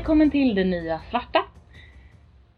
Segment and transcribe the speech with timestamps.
[0.00, 1.42] välkommen till Det Nya Svarta.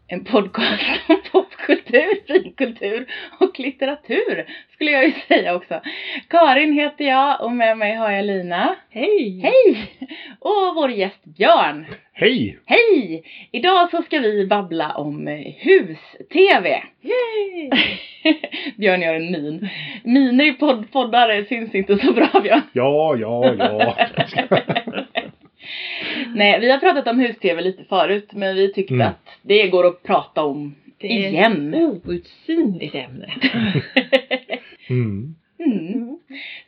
[0.07, 3.07] En podcast om popkultur, finkultur
[3.39, 5.81] och litteratur skulle jag ju säga också.
[6.29, 8.75] Karin heter jag och med mig har jag Lina.
[8.89, 9.39] Hej!
[9.41, 9.91] Hej!
[10.39, 11.85] Och vår gäst Björn.
[12.13, 12.59] Hej!
[12.65, 13.23] Hej!
[13.51, 16.83] Idag så ska vi babbla om eh, hus-tv.
[17.01, 17.69] Yay!
[18.77, 19.69] Björn gör en min.
[20.03, 22.61] Miner i podd poddare syns inte så bra Björn.
[22.73, 23.95] Ja, ja, ja.
[26.35, 29.07] Nej, vi har pratat om hus-tv lite förut men vi tyckte Mm.
[29.07, 31.73] att det går att prata om Det är igen.
[31.73, 33.33] ett outsinligt ämne.
[34.89, 35.35] Mm.
[35.59, 36.19] Mm.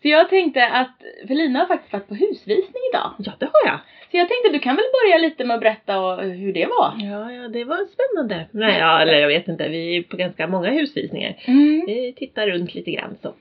[0.02, 0.96] Så jag tänkte att,
[1.28, 3.12] för Lina har faktiskt varit på husvisning idag.
[3.20, 3.80] Ja, det har jag.
[4.12, 6.94] Så jag tänkte du kan väl börja lite med att berätta och- hur det var?
[7.00, 8.46] Ja, ja, det var spännande.
[8.52, 9.68] Nej, ja, eller jag vet inte.
[9.70, 11.36] Vi är på ganska många husvisningar.
[11.46, 11.84] Mm.
[11.88, 13.34] Vi tittar runt lite grann så.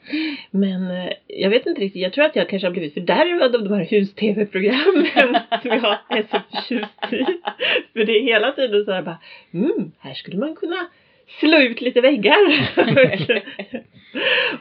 [0.51, 2.03] Men eh, jag vet inte riktigt.
[2.03, 5.07] Jag tror att jag kanske har blivit fördärvad av de här hus-tv-programmen
[5.63, 7.25] som jag är så förtjust i.
[7.93, 9.19] För det är hela tiden så här bara,
[9.55, 10.87] mm, här skulle man kunna
[11.41, 12.39] slå ut lite väggar.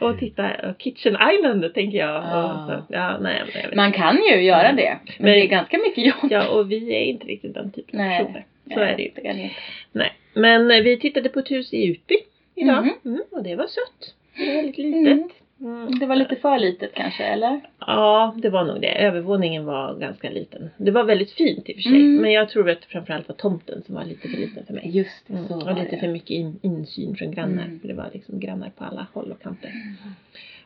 [0.00, 2.22] och titta, Kitchen Island tänker jag.
[2.24, 2.66] Ah.
[2.66, 4.98] Så, ja, nej, vet Man kan ju göra det.
[5.04, 6.30] Men, Men- det är ganska mycket jobb.
[6.32, 8.18] Ja, och vi är inte riktigt den typen av Nej.
[8.18, 8.44] personer.
[8.74, 9.10] Så är det ju.
[9.14, 9.54] Det är det inte.
[9.92, 10.12] Nej.
[10.34, 12.14] Men eh, vi tittade på ett hus i Utby
[12.54, 12.84] idag.
[12.84, 12.94] Mhm.
[13.04, 14.14] Mm, och det var sött.
[14.36, 15.26] Det var väldigt litet.
[15.64, 15.82] Mm.
[15.86, 15.98] Mm.
[15.98, 17.60] Det var lite för litet kanske, eller?
[17.78, 18.88] Ja, det var nog det.
[19.04, 20.70] Övervåningen var ganska liten.
[20.76, 21.92] Det var väldigt fint i och för sig.
[22.00, 22.16] Mm.
[22.22, 24.90] Men jag tror att framförallt var tomten som var lite för liten för mig.
[24.90, 25.48] Just det, Mm.
[25.48, 26.00] så Och var lite det.
[26.00, 27.64] för mycket in, insyn från grannar.
[27.64, 27.80] Mm.
[27.80, 29.72] För det var liksom grannar på alla håll och kanter.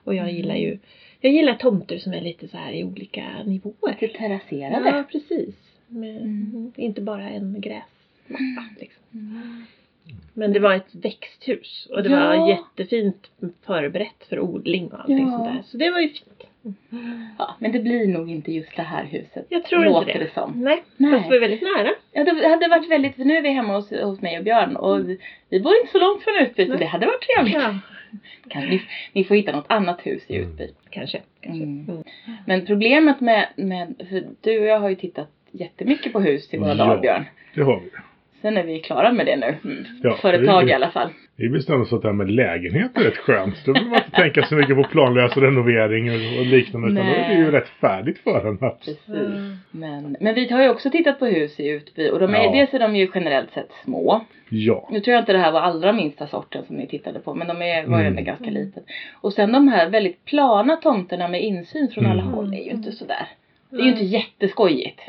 [0.04, 0.78] Och jag gillar ju
[1.20, 3.96] Jag gillar tomter som är lite så här i olika nivåer.
[4.00, 4.88] Lite terrasserade.
[4.88, 5.54] Ja, precis.
[5.86, 6.72] Med, Mm.
[6.76, 8.64] Inte bara en gräsmatta.
[8.80, 9.02] Liksom.
[10.10, 10.20] Mm.
[10.34, 12.16] Men det var ett växthus och det Ja.
[12.36, 13.30] var jättefint
[13.66, 15.30] förberett för odling och allting Ja.
[15.30, 15.62] sånt där.
[15.64, 16.24] Så det var ju fint.
[17.38, 19.46] Ja, men det blir nog inte just det här huset.
[19.48, 20.24] Jag tror Låter inte det.
[20.24, 20.52] det som.
[20.64, 21.10] Nej, Nej.
[21.12, 21.90] fast det var väldigt nära.
[22.12, 24.76] Ja, det hade varit väldigt, för nu är vi hemma hos, hos mig och Björn
[24.76, 27.54] och vi, vi bor inte så långt från Utby så det hade varit trevligt.
[27.54, 27.78] Ja,
[28.48, 30.50] Kanske ni, ni får hitta något annat hus i Mm.
[30.50, 30.68] Utby.
[30.90, 31.20] kanske.
[31.40, 31.62] kanske.
[31.64, 31.84] Mm.
[31.88, 32.04] Mm.
[32.46, 36.58] Men problemet med, med, för du och jag har ju tittat jättemycket på hus i
[36.58, 36.74] våra Ja.
[36.74, 37.24] dagar Björn.
[37.54, 37.90] Det har vi.
[38.42, 39.54] Sen är vi klara med det nu.
[39.64, 39.84] Mm.
[40.02, 41.08] Ja, för ett tag i alla fall.
[41.36, 43.64] Vi bestämde oss för att det här med lägenhet är rätt skönt.
[43.66, 46.88] Då behöver man inte tänka så mycket på planlös renovering och och liknande.
[46.88, 47.50] Utan då är det ju Nej.
[47.50, 48.58] rätt färdigt för en.
[48.68, 49.08] att- Precis.
[49.08, 49.56] Mm.
[49.70, 52.52] Men, men vi har ju också tittat på hus i Utby och de är, Ja.
[52.52, 54.20] dels är de ju generellt sett små.
[54.48, 54.88] Ja.
[54.92, 57.46] Nu tror jag inte det här var allra minsta sorten som ni tittade på men
[57.46, 58.18] de är, var ju Mm.
[58.18, 58.84] ändå ganska litet.
[59.20, 62.34] Och sen de här väldigt plana tomterna med insyn från alla Mm.
[62.34, 63.26] håll är ju inte sådär.
[63.70, 65.00] Det är ju inte jätteskojigt.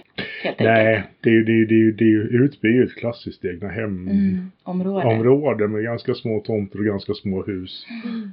[0.44, 2.84] Helt Nej, det är ju, det är det är det är ju Utby är ju
[2.84, 5.08] ett klassiskt egna hem Mm, område.
[5.08, 7.86] område med ganska små tomter och ganska små hus.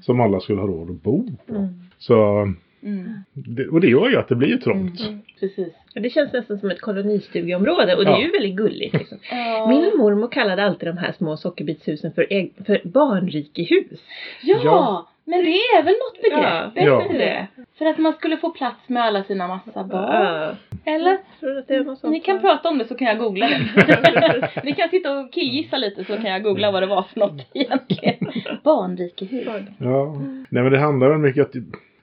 [0.03, 1.55] Som alla skulle ha råd att bo på.
[1.55, 1.69] Mm.
[1.99, 2.49] Så,
[2.83, 3.09] Mm.
[3.33, 5.01] det, och det gör ju att det blir trångt.
[5.01, 5.19] Mm.
[5.41, 5.69] Precis.
[5.95, 8.23] Och Det känns nästan som ett kolonistugeområde och det är Ja.
[8.25, 8.95] ju väldigt gulligt.
[8.95, 9.19] Liksom.
[9.31, 9.67] Ja.
[9.69, 12.27] Min mormor kallade alltid de här små sockerbitshusen för,
[12.65, 14.01] för barnrikehus.
[14.43, 15.09] Ja, Ja.
[15.29, 16.73] Men det är väl något begrepp?
[16.75, 17.05] Ja.
[17.09, 17.19] Ja.
[17.19, 17.47] det?
[17.79, 20.13] För att man skulle få plats med alla sina massa barn.
[20.13, 20.55] Ja.
[20.85, 21.19] Eller?
[22.09, 24.61] Ni kan prata om det så kan jag googla det.
[24.65, 27.51] Ni kan sitta och killgissa lite så kan jag googla vad det var för något
[27.55, 28.33] egentligen.
[28.65, 29.49] Barnrikehus.
[29.79, 30.15] Ja.
[30.49, 31.55] Nej men det handlar väl mycket att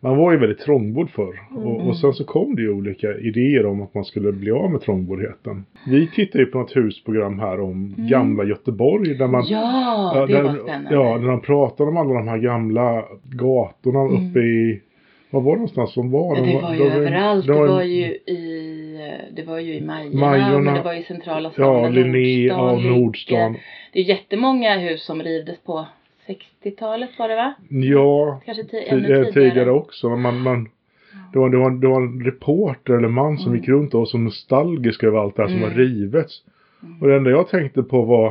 [0.03, 1.39] man var ju väldigt trångbodd förr.
[1.51, 1.63] Mm.
[1.67, 4.71] Och, och sen så kom det ju olika idéer om att man skulle bli av
[4.71, 5.65] med trångboddheten.
[5.87, 8.09] Vi tittar ju på något husprogram här om Mm.
[8.09, 9.13] gamla Göteborg.
[9.15, 10.93] Där man, Ja, ja, det där, var spännande.
[10.95, 14.29] Ja, när de pratar om alla de här gamla gatorna Mm.
[14.29, 14.81] uppe i...
[15.29, 16.35] Var var det någonstans de var?
[16.35, 17.47] De det var ju de överallt.
[17.47, 18.99] de Det var ju i,
[19.35, 20.59] det var ju i Majorna, Majorna.
[20.59, 21.93] men det var i centrala Ja, staden.
[21.93, 23.51] Linné, ja, Nordstan, Nordstan.
[23.51, 23.63] Lycke.
[23.93, 25.85] Det är jättemånga hus som rivdes på
[26.27, 27.53] 60-talet var det va?
[27.69, 29.31] Ja, Kanske ti- ti- ännu eh, tidigare.
[29.31, 30.09] tidigare också.
[30.09, 30.69] Man, man,
[31.33, 33.59] det, var, det, var, det var en reporter eller man som Mm.
[33.59, 35.69] gick runt och var så nostalgisk över allt det här som Mm.
[35.69, 36.43] har rivits.
[36.83, 37.01] Mm.
[37.01, 38.29] Och det enda jag tänkte på var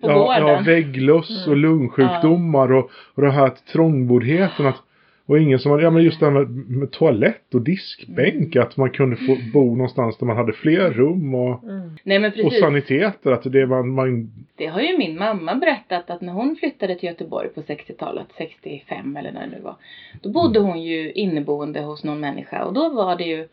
[0.00, 1.62] på ja, ja, vägglöss och Mm.
[1.62, 4.66] lungsjukdomar och, och det här trångboddheten.
[4.66, 4.82] Att,
[5.26, 8.54] och ingen som hade, ja men just det här med, med toalett och diskbänk.
[8.56, 8.66] Mm.
[8.66, 11.90] Att man kunde få bo någonstans där man hade fler rum och, Mm.
[12.02, 13.32] Nej och saniteter.
[13.32, 17.08] Att det man, man Det har ju min mamma berättat att när hon flyttade till
[17.08, 19.76] Göteborg på 60-talet, 65 eller när det nu var.
[20.22, 23.48] Då bodde hon ju inneboende hos någon människa och då var det ju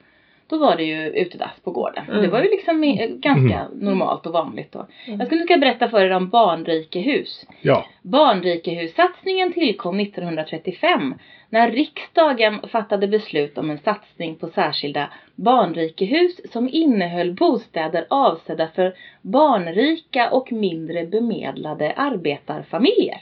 [0.52, 2.04] då var det ju utedass på gården.
[2.08, 2.32] Och Det Mm.
[2.32, 4.88] var ju liksom eh, ganska normalt och vanligt då.
[5.06, 7.46] Jag skulle ska berätta för er om barnrikehus.
[7.62, 7.86] ja.
[8.02, 11.14] Barnrikehussatsningen tillkom 1935
[11.50, 18.94] när riksdagen fattade beslut om en satsning på särskilda barnrikehus som innehöll bostäder avsedda för
[19.22, 23.18] barnrika och mindre bemedlade arbetarfamiljer.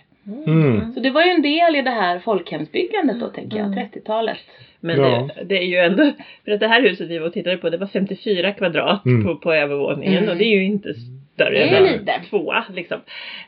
[0.48, 0.94] Mm.
[0.94, 3.80] Så det var ju en del i det här folkhemsbyggandet då tänker jag, Mm.
[3.80, 4.38] 30-talet.
[4.82, 5.30] Men Ja.
[5.38, 6.12] det, det är ju ändå,
[6.46, 9.26] för att det här huset vi var och tittade på det var 54 kvadrat Mm.
[9.26, 10.30] på, på övervåningen Mm.
[10.30, 12.98] och det är ju inte större än en tvåa liksom.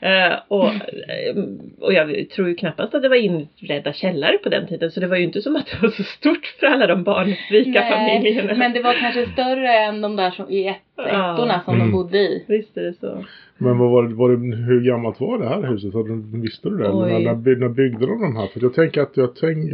[0.01, 1.43] Eh, och, eh,
[1.81, 5.07] och jag tror ju knappast att det var inredda källare på den tiden så det
[5.07, 8.53] var ju inte som att det var så stort för alla de barnrika familjerna.
[8.55, 11.33] men det var kanske större än de där som, i ett, Ja.
[11.33, 11.87] ettorna som Mm.
[11.87, 12.45] de bodde i.
[12.47, 13.25] Visst är det så.
[13.57, 15.93] Men vad var det, var det, hur gammalt var det här huset?
[15.93, 16.83] Har du- Visste du det?
[16.93, 18.47] När, när, by- när byggde de de här?
[18.47, 19.71] För jag tänker att, jag tänk,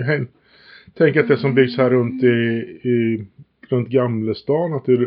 [0.98, 2.28] tänker att det som byggs här runt i,
[2.90, 3.26] i
[3.70, 4.98] runt Gamlestan att det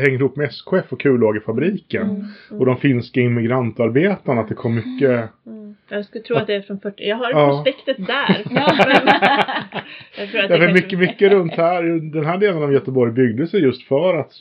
[0.00, 2.10] hänger ihop med SKF och kullagerfabriken.
[2.10, 2.60] Mm.
[2.60, 5.74] Och de finska immigrantarbetarna, att det kom mycket Mm.
[5.92, 7.48] Jag skulle tro att det är från 40, jag har Ja.
[7.48, 8.42] prospektet där.
[8.50, 8.74] Ja.
[10.18, 11.82] jag tror att Därför kanske- mycket, mycket runt här,
[12.12, 14.32] den här delen av Göteborg byggdes ju just för att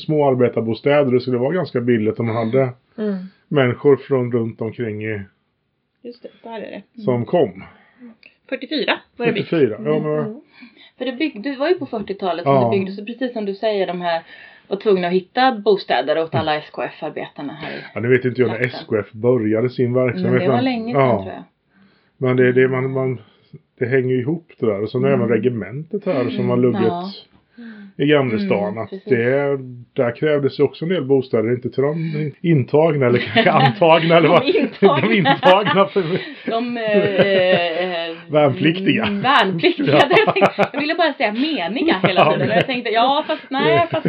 [0.00, 3.16] små arbetarbostäder, det skulle vara ganska billigt om man hade Mm.
[3.48, 5.20] människor från runt omkring i,
[6.02, 7.02] Just det, där är det.
[7.02, 7.62] som kom.
[8.48, 9.48] 44 var det byggt.
[9.48, 9.76] 44.
[9.84, 10.40] Ja, men, Mm.
[10.98, 12.64] För det, byggde, det var ju på 40-talet som Ja.
[12.64, 14.22] det byggdes, precis som du säger, de här
[14.68, 17.80] var tvungna att hitta bostäder åt alla SKF-arbetarna här i.
[17.94, 18.60] ja, nu vet inte jag när.
[18.66, 20.32] SKF började sin verksamhet.
[20.32, 21.42] Men det var länge sedan ja, tror jag.
[22.16, 23.20] Men det, det, man, man,
[23.78, 24.82] det hänger ju ihop det där.
[24.82, 27.10] Och sen även regementet här som har luggit Ja.
[27.98, 28.68] I Gamlestan.
[28.72, 29.58] Mm, att det,
[29.92, 31.50] där krävdes också en del bostäder.
[31.54, 34.16] Inte till de intagna eller kanske antagna.
[34.16, 35.08] eller vad, De intagna.
[35.08, 35.86] de intagna.
[35.86, 36.02] För,
[36.50, 36.82] De eh,
[38.10, 39.04] eh, Värnpliktiga.
[39.04, 39.86] mm, Värnpliktiga.
[40.36, 40.68] Ja.
[40.72, 42.50] Jag, ville bara säga meniga hela tiden.
[42.50, 44.06] Och jag tänkte ja fast nej fast.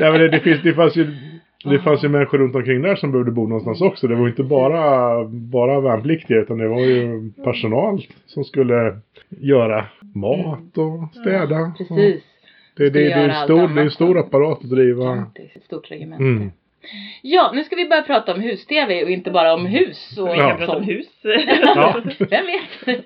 [0.00, 1.06] nej, men det, det, finns, det fanns ju
[1.64, 4.06] det fanns ju människor runt omkring där som behövde bo någonstans också.
[4.08, 8.96] Det var inte bara, bara värnpliktiga utan det var ju personal som skulle
[9.40, 11.72] göra mat och städa.
[11.78, 12.22] Precis.
[12.78, 15.26] Det, det, det, är stor, det är en stor apparat att driva.
[15.54, 16.24] Ett stort regemente.
[16.24, 16.50] Mm.
[17.22, 20.18] Ja, nu ska vi börja prata om hus-tv och inte bara om hus.
[20.18, 20.48] Och Vi Ja.
[20.48, 21.06] kan prata om hus.
[22.18, 22.98] Vem vet?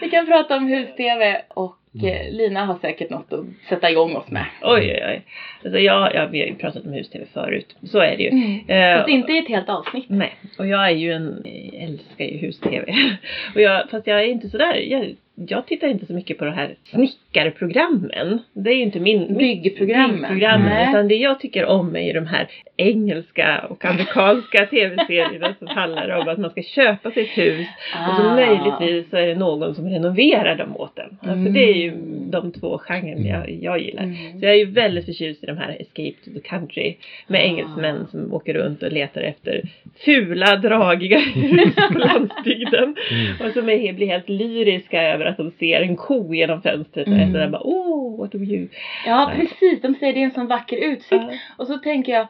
[0.00, 2.06] Vi kan prata om hus-tv och Mm.
[2.14, 4.44] eh, Lina har säkert något att sätta igång oss med.
[4.62, 5.22] Oj, oj, oj.
[5.64, 7.76] Alltså jag, jag, vi har ju pratat om hus-tv förut.
[7.82, 8.30] Så är det ju.
[8.74, 10.04] Eh, Fast inte i ett helt avsnitt.
[10.08, 12.94] Nej, och jag är ju en, jag älskar ju hus-tv.
[13.54, 16.50] Och jag, fast jag är inte sådär, jag, jag tittar inte så mycket på de
[16.54, 18.38] här snickarprogrammen.
[18.52, 19.36] Det är ju inte min...
[19.38, 20.16] Byggprogrammen.
[20.20, 20.88] byggprogrammen, Nej.
[20.90, 22.46] utan det jag tycker om är ju de här
[22.76, 27.66] engelska och amerikanska tv-serierna som handlar om att man ska köpa sig ett hus
[28.08, 28.34] och så Ah.
[28.34, 31.18] möjligtvis så är det någon som renoverar dem åt en.
[31.30, 32.30] Alltså det är ju Mm.
[32.30, 34.02] de två genrer jag, jag gillar.
[34.02, 34.40] Mm.
[34.40, 36.96] Så jag är ju väldigt förtjust i de här Escape to the Country
[37.26, 37.44] med Ah.
[37.44, 39.62] engelsmän som åker runt och letar efter
[40.04, 42.96] fula, dragiga hus på landsbygden.
[43.10, 43.46] Mm.
[43.46, 47.12] Och som är, blir helt lyriska över att de ser en ko genom fönstret och
[47.12, 47.32] är Mm.
[47.32, 48.68] sådär bara oh, what do you?
[49.06, 49.82] Ja, precis.
[49.82, 51.10] De säger det är en sån vacker utsikt.
[51.10, 51.30] Ja.
[51.56, 52.26] Och så tänker jag,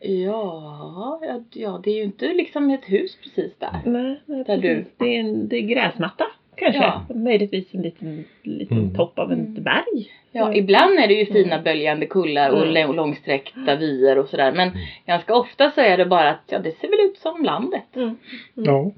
[0.00, 3.80] ja, ja, ja, det är ju inte liksom ett hus precis där.
[3.84, 4.84] Nej, nej Där du-.
[4.98, 6.24] Det, är en, det är gräsmatta
[6.58, 6.82] kanske.
[6.82, 7.06] Ja.
[7.14, 8.94] Möjligtvis en liten, liten Mm.
[8.94, 9.62] topp av ett Mm.
[9.62, 10.10] berg.
[10.32, 12.74] Ja, ibland är det ju fina böljande kullar och Mm.
[12.74, 14.52] lång- långsträckta vyer och sådär.
[14.52, 14.70] Men
[15.06, 17.96] ganska ofta så är det bara att, ja, det ser väl ut som landet.
[17.96, 18.16] Mm.
[18.54, 18.90] Ja.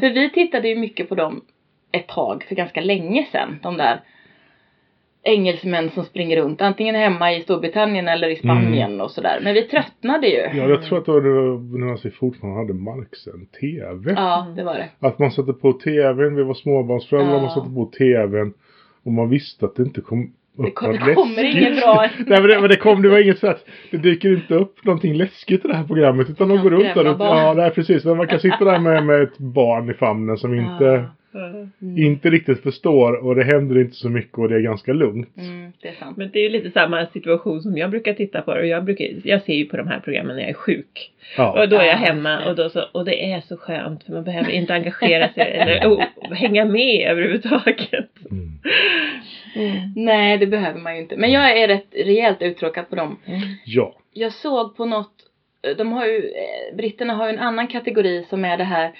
[0.00, 1.44] För vi tittade ju mycket på dem
[1.92, 3.58] ett tag, för ganska länge sedan.
[3.62, 4.00] De där
[5.22, 9.40] engelsmän som springer runt, antingen hemma i Storbritannien eller i Spanien och sådär.
[9.42, 10.36] Men vi tröttnade ju.
[10.36, 14.12] ja, jag tror att det var när vi fortfarande hade marksänd TV.
[14.16, 14.88] Ja, det var det.
[15.06, 17.40] Att man satte på TVn, vi var småbarnsföräldrar, Ja.
[17.40, 18.52] man satte på TVn
[19.04, 20.22] och man visste att det inte kom
[20.56, 21.56] upp Det, kom, något det kommer läskigt.
[21.62, 21.94] ingen bra.
[22.26, 24.84] Nej men det, men det kom, det var inget så att det dyker inte upp
[24.84, 27.16] någonting läskigt i det här programmet utan de går runt där och.
[27.20, 28.04] Ja, nej precis.
[28.04, 31.98] Man kan sitta där med, med ett barn i famnen som inte, Mm.
[31.98, 35.36] inte riktigt förstår och det händer inte så mycket och det är ganska lugnt.
[35.36, 36.16] Mm, det är sant.
[36.16, 38.52] Men det är ju lite samma situation som jag brukar titta på.
[38.52, 41.12] Och jag, brukar, jag ser ju på de här programmen när jag är sjuk.
[41.36, 41.62] Ja.
[41.62, 44.12] Och då är jag Ja, hemma och, då så, och det är så skönt för
[44.12, 48.10] man behöver inte engagera sig eller oh, hänga med överhuvudtaget.
[48.30, 48.58] Mm.
[49.96, 51.16] Nej, det behöver man ju inte.
[51.16, 53.18] Men jag är rätt rejält uttråkad på dem.
[53.64, 53.96] Ja.
[54.12, 55.14] Jag såg på något,
[55.76, 58.92] de har ju, eh, britterna har ju en annan kategori som är det här,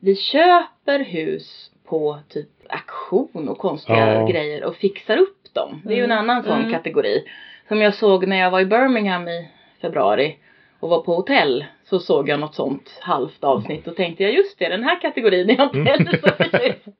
[0.00, 4.26] vi köper hus på typ auktion och konstiga Ja.
[4.26, 5.82] grejer och fixar upp dem.
[5.84, 6.18] Det är ju en Mm.
[6.30, 6.72] annan sån Mm.
[6.72, 7.24] kategori.
[7.68, 9.48] Som jag såg när jag var i Birmingham i
[9.80, 10.36] februari
[10.80, 14.58] och var på hotell så såg jag något sånt halvt avsnitt och tänkte jag just
[14.58, 16.92] det, den här kategorin är jag inte heller så förtjust i.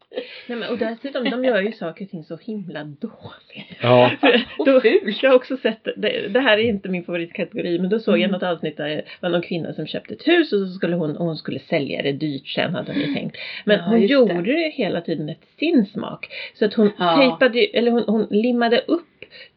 [0.47, 3.79] Nej, men, och dessutom, de gör ju saker och ting så himla dåligt.
[3.81, 4.11] Ja.
[4.59, 5.23] Och Då- fult.
[5.23, 8.19] Jag har också sett, det, det här är inte min favoritkategori, men då såg jag
[8.19, 8.31] Mm.
[8.33, 11.17] något avsnitt där det var någon kvinna som köpte ett hus och så skulle hon,
[11.17, 13.37] och hon skulle sälja det dyrt sen hade hon ju tänkt.
[13.65, 14.53] Men Ja, hon gjorde det.
[14.53, 14.71] det.
[14.75, 16.29] hela tiden efter sin smak.
[16.55, 17.17] Så att hon Ja.
[17.17, 19.05] tejpade, eller hon, hon limmade upp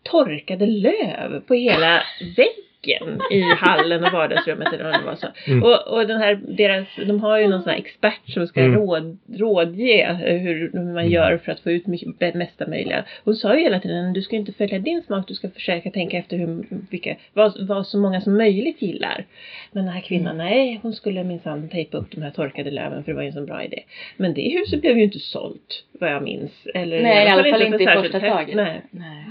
[0.03, 2.03] torkade löv på hela
[2.37, 2.53] väggen.
[2.81, 5.27] Köken i hallen och vardagsrummet eller vad det var så.
[5.47, 5.63] Mm.
[5.63, 8.75] Och, och den här, deras, de har ju någon sån här expert som ska Mm.
[8.75, 13.03] råd, rådge hur, hur man gör för att få ut mycket, mesta möjliga.
[13.23, 16.17] Hon sa ju hela tiden, du ska inte följa din smak, du ska försöka tänka
[16.17, 19.25] efter hur, vilka, vad, vad så många som möjligt gillar.
[19.71, 23.11] Men den här kvinnan, nej, hon skulle minsann tejpa upp de här torkade löven för
[23.11, 23.83] det var ju en så bra idé.
[24.17, 26.51] Men det huset blev ju inte sålt, vad jag minns.
[26.73, 28.55] Eller Nej, i alla fall inte för i första taget.
[28.55, 28.81] Nej.
[28.91, 29.25] Nej.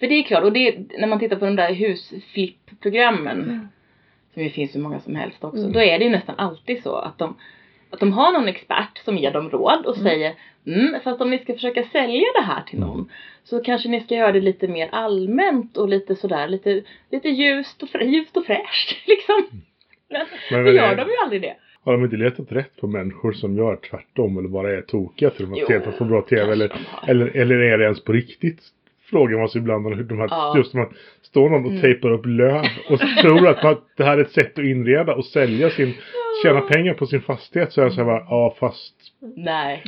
[0.00, 3.68] För det är klart, och det, när man tittar på de där husflippprogrammen, Mm.
[4.34, 5.72] som ju finns hur många som helst också, Mm.
[5.72, 7.36] då är det ju nästan alltid så att de,
[7.90, 10.04] att de har någon expert som ger dem råd och Mm.
[10.08, 10.34] säger
[10.66, 13.10] mm, fast om ni ska försöka sälja det här till någon
[13.44, 17.82] så kanske ni ska göra det lite mer allmänt och lite sådär, lite, lite ljust
[17.82, 19.46] och, frä, ljust och fräscht liksom.
[20.10, 21.54] Men Men så gör det- de ju aldrig det.
[21.84, 25.36] Har de inte letat rätt på människor som gör tvärtom eller bara är tokiga att
[25.36, 27.10] tv för att få bra tv eller, de har.
[27.10, 28.62] eller, eller är det ens på riktigt?
[29.10, 30.54] Frågar man sig ibland om hur de här, Ja.
[30.56, 31.82] just när man står någon och Mm.
[31.82, 35.24] tejpar upp löv och tror att man, det här är ett sätt att inreda och
[35.24, 35.94] sälja sin,
[36.42, 38.94] tjäna pengar på sin fastighet så är jag så här bara, ja fast,
[39.36, 39.82] Nej.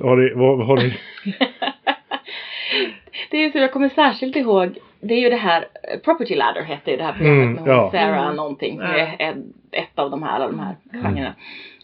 [0.00, 0.92] Har det, vad, har det,
[3.30, 5.64] Det är ju så, jag kommer särskilt ihåg, det är ju det här,
[6.04, 7.90] Property Ladder hette ju det här programmet Mm, med ja.
[7.90, 8.36] Sarah Mm.
[8.36, 9.36] någonting som är ett,
[9.72, 11.34] ett av de här, alla de här genrerna.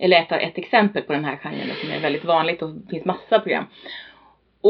[0.00, 3.04] Eller ett, ett exempel på den här genren som är väldigt vanligt och det finns
[3.04, 3.64] massa program.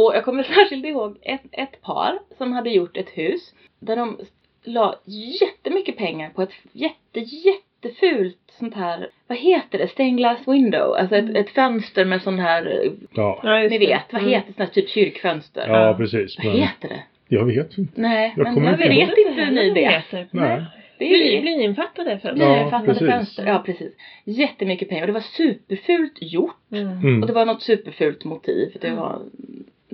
[0.07, 4.19] Och jag kommer särskilt ihåg ett, ett par som hade gjort ett hus där de
[4.65, 4.95] la
[5.41, 11.17] jättemycket pengar på ett jätte, jättefult sånt här, vad heter det, stained glass window, alltså
[11.17, 13.41] ett, ett fönster med sån här, ja,
[13.71, 14.33] ni vet, vad Mm.
[14.35, 15.69] heter sånt här typ kyrkfönster?
[15.69, 16.37] ja precis.
[16.39, 17.03] Vad Men heter det?
[17.29, 18.01] jag vet inte.
[18.01, 18.89] Nej, Jag men jag ihåg.
[18.89, 20.03] vet inte ni det.
[20.31, 20.65] Nej.
[20.99, 22.47] Det är Bly, ju blyinfattade fönster.
[22.73, 23.09] Ja, precis.
[23.09, 23.47] fönster.
[23.47, 23.93] Ja, precis.
[24.25, 25.03] Jättemycket pengar.
[25.03, 26.55] Och det var superfult gjort.
[26.73, 26.87] Mm.
[26.89, 27.21] Mm.
[27.23, 28.77] Och det var något superfult motiv.
[28.81, 29.01] Det Mm.
[29.01, 29.23] var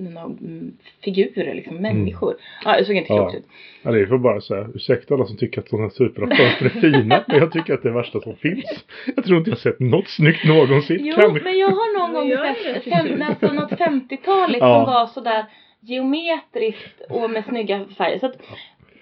[0.03, 0.71] några mm,
[1.03, 2.35] figurer, liksom människor.
[2.65, 3.17] Ja, det såg inte Ja.
[3.29, 3.45] klokt ut.
[3.83, 6.69] Ja, det är för bara säga, ursäkta alla som tycker att sådana här superfönster är
[6.69, 8.85] fina, men jag tycker att det är värsta som finns.
[9.15, 10.97] Jag tror inte jag har sett något snyggt någonsin.
[11.01, 11.43] Jo, Kanske.
[11.43, 14.85] men jag har någon gång sett fem, alltså något 50-taligt Ja.
[14.85, 15.45] som var sådär
[15.79, 18.19] geometriskt och med snygga färger.
[18.19, 18.35] Så att,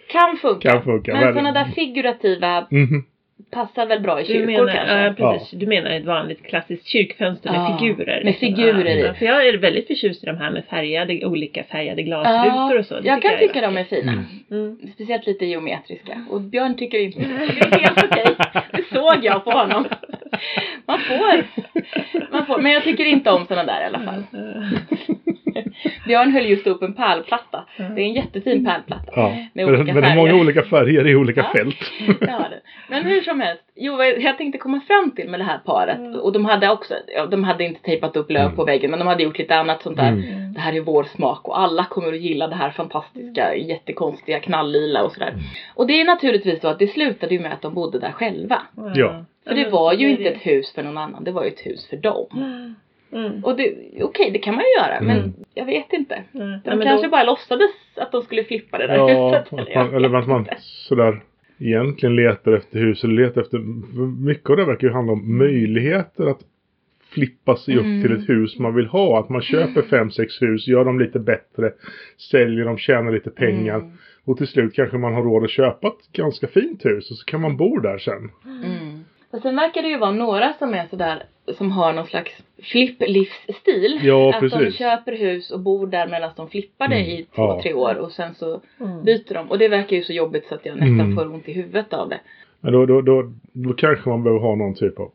[0.08, 0.70] kan funka.
[0.72, 3.04] Kan funka, Men sådana där figurativa Mhm.
[3.52, 5.24] Passar väl bra i Du kyrkor menar, kanske.
[5.24, 5.60] ja, precis.
[5.60, 8.16] du menar ett vanligt klassiskt kyrkfönster med Ja, figurer?
[8.16, 8.48] med liksom.
[8.48, 9.02] figurer i.
[9.02, 12.86] Ja, för jag är väldigt förtjust i de här med färgade, olika färgade glasrutor och
[12.86, 13.00] så.
[13.00, 14.12] Det jag kan är tycka de är fina.
[14.12, 14.26] Mm.
[14.52, 14.78] Mm.
[14.94, 16.26] Speciellt lite geometriska.
[16.30, 17.26] Och Björn tycker inte det.
[17.72, 18.36] Det är helt okej.
[18.72, 19.86] Det såg jag på honom.
[20.88, 21.44] Man får.
[22.32, 22.62] Man får.
[22.62, 24.24] Men jag tycker inte om sådana där i alla fall.
[26.08, 27.64] Björn höll just upp en pärlplatta.
[27.78, 29.12] Det är en jättefin pärlplatta.
[29.16, 29.30] Ja.
[29.30, 31.58] Med Men, olika men det är många olika färger i olika Ja.
[31.58, 31.78] fält.
[32.22, 32.62] Ja, det.
[32.90, 33.64] Men hur som helst.
[33.76, 35.98] Jo, jag tänkte komma fram till med det här paret.
[35.98, 36.20] Mm.
[36.20, 36.94] Och de hade också,
[37.32, 38.56] de hade inte tejpat upp löv Mm.
[38.56, 38.90] på väggen.
[38.92, 40.08] Men de hade gjort lite annat sånt där.
[40.12, 40.54] Mm.
[40.54, 45.04] Det här är vår smak och alla kommer att gilla det här fantastiska, jättekonstiga knalllila
[45.04, 45.28] och sådär.
[45.30, 45.40] Mm.
[45.76, 48.62] Och det är naturligtvis så att det slutade ju med att de bodde där själva.
[48.96, 49.26] Ja.
[49.44, 51.88] För det var ju inte ett hus för någon annan, det var ju ett hus
[51.90, 52.28] för dem.
[53.16, 53.44] Mm.
[53.44, 55.34] Och det, okej det kan man ju göra men Mm.
[55.54, 56.16] jag vet inte.
[56.34, 56.48] Mm.
[56.50, 59.54] De Ja, men kanske då, bara låtsades att de skulle flippa det där Ja, huset.
[59.60, 61.24] att jag man, eller att man sådär
[61.60, 63.58] egentligen letar efter hus eller letar efter,
[64.26, 66.40] mycket av det verkar ju handla om möjligheter att
[67.10, 68.02] flippa sig upp Mm.
[68.02, 69.20] till ett hus man vill ha.
[69.20, 71.72] Att man köper fem, sex hus, gör dem lite bättre,
[72.32, 73.76] säljer dem, tjänar lite pengar.
[73.76, 73.92] Mm.
[74.26, 77.26] Och till slut kanske man har råd att köpa ett ganska fint hus och så
[77.26, 78.32] kan man bo där sen.
[79.34, 81.24] Och sen verkar det ju vara några som är sådär,
[81.58, 82.32] som har någon slags
[82.64, 84.00] flipplivsstil.
[84.04, 84.78] Ja, att de precis.
[84.78, 87.08] köper hus och bor där medan de flippar det Mm.
[87.10, 87.60] i två, Ja.
[87.64, 89.04] tre år och sen så mm.
[89.04, 89.50] byter de.
[89.52, 91.16] Och det verkar ju så jobbigt så att jag nästan Mm.
[91.16, 92.20] får ont i huvudet av det.
[92.62, 95.12] Men då, då, då, då kanske man behöver ha någon typ av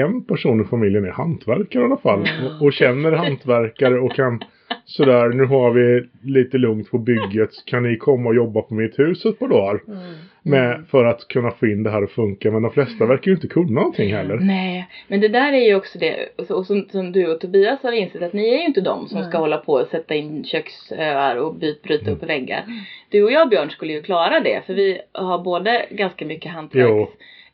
[0.00, 2.20] en person i familjen är hantverkare i alla fall.
[2.20, 2.46] Mm.
[2.46, 4.40] Och, och känner hantverkare och kan
[4.84, 7.50] sådär, nu har vi lite lugnt på bygget.
[7.66, 9.80] Kan ni komma och jobba på mitt hus ett par dagar?
[9.88, 10.14] Mm.
[10.42, 12.50] Med, för att kunna få in det här att funka.
[12.50, 14.36] Men de flesta verkar ju inte kunna någonting heller.
[14.36, 17.40] Nej, men det där är ju också det, och, så, och som, som du och
[17.40, 19.40] Tobias har insett att ni är ju inte de som ska Nej.
[19.40, 22.64] hålla på och sätta in köksöar och byt, bryta upp väggar.
[23.08, 26.52] Du och jag Björn skulle ju klara det för vi har både ganska mycket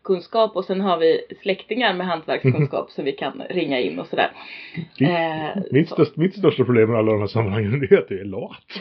[0.03, 4.31] hantverkskunskap och sen har vi släktingar med hantverkskunskap som vi kan ringa in och sådär.
[4.99, 5.95] Mitt, Eh, mitt, så.
[5.95, 8.81] största, mitt största problem med alla de här sammanhangen det är att jag är lat.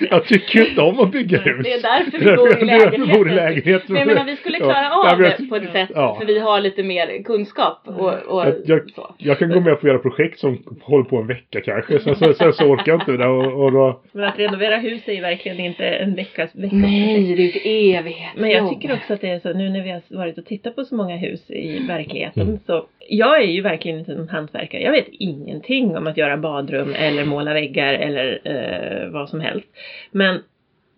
[0.10, 1.60] Jag tycker inte om att bygga hus.
[1.64, 3.12] Det är därför vi bor i lägenhet.
[3.18, 3.88] bor i lägenhet.
[3.88, 6.16] Men jag menar vi skulle klara Ja, av det på ett sätt Ja.
[6.20, 9.14] för vi har lite mer kunskap och, och Jag, jag, så.
[9.18, 12.00] jag kan gå med på att göra projekt som håller på en vecka kanske.
[12.00, 13.26] Sen, sen, sen så orkar jag inte det.
[13.26, 17.34] Och, och då, Men att renovera hus är ju verkligen inte en veckas, veckas Nej,
[17.36, 18.40] det är ju ett evighetsjobb.
[18.40, 20.76] Men jag tycker också att det är så nu när vi har varit och tittat
[20.76, 22.58] på så många hus i verkligheten Mm.
[22.66, 24.82] så jag är ju verkligen inte en hantverkare.
[24.82, 29.66] Jag vet ingenting om att göra badrum eller måla väggar eller eh, vad som helst.
[30.10, 30.42] Men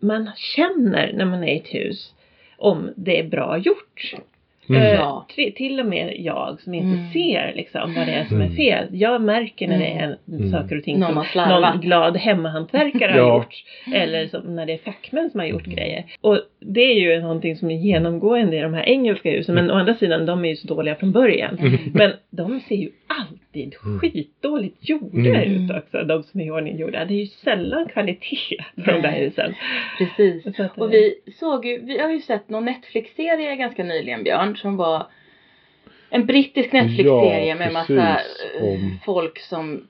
[0.00, 2.14] man känner när man är i ett hus
[2.56, 4.14] om det är bra gjort.
[4.68, 4.82] Mm.
[4.82, 5.26] Eh, Ja.
[5.36, 7.12] tri- till och med jag som inte Mm.
[7.12, 8.56] ser liksom, vad det är som är Mm.
[8.56, 8.86] fel.
[8.90, 10.50] Jag märker när det är en, Mm.
[10.50, 11.74] saker och ting Någon som har slarvat.
[11.74, 13.36] någon glad hemmahantverkare har Ja.
[13.36, 13.54] gjort.
[13.94, 16.04] Eller som när det är fackmän som har gjort grejer.
[16.20, 19.54] Och det är ju någonting som är genomgående i de här engelska husen.
[19.54, 21.58] Men å andra sidan, de är ju så dåliga från början.
[21.58, 21.78] Mm.
[21.94, 23.98] Men de ser ju alltid Mm.
[24.00, 25.64] skitdåligt gjorda Mm.
[25.64, 26.02] ut också.
[26.04, 27.04] De som är iordninggjorda.
[27.04, 29.54] Det är ju sällan kvalitet på de där husen.
[29.98, 30.42] Precis.
[30.56, 34.22] Så att, eh, Och vi såg ju, vi har ju sett någon Netflix-serie ganska nyligen
[34.24, 35.06] Björn som var
[36.10, 39.86] en brittisk Netflix-serie Ja, med massa eh, Om- folk som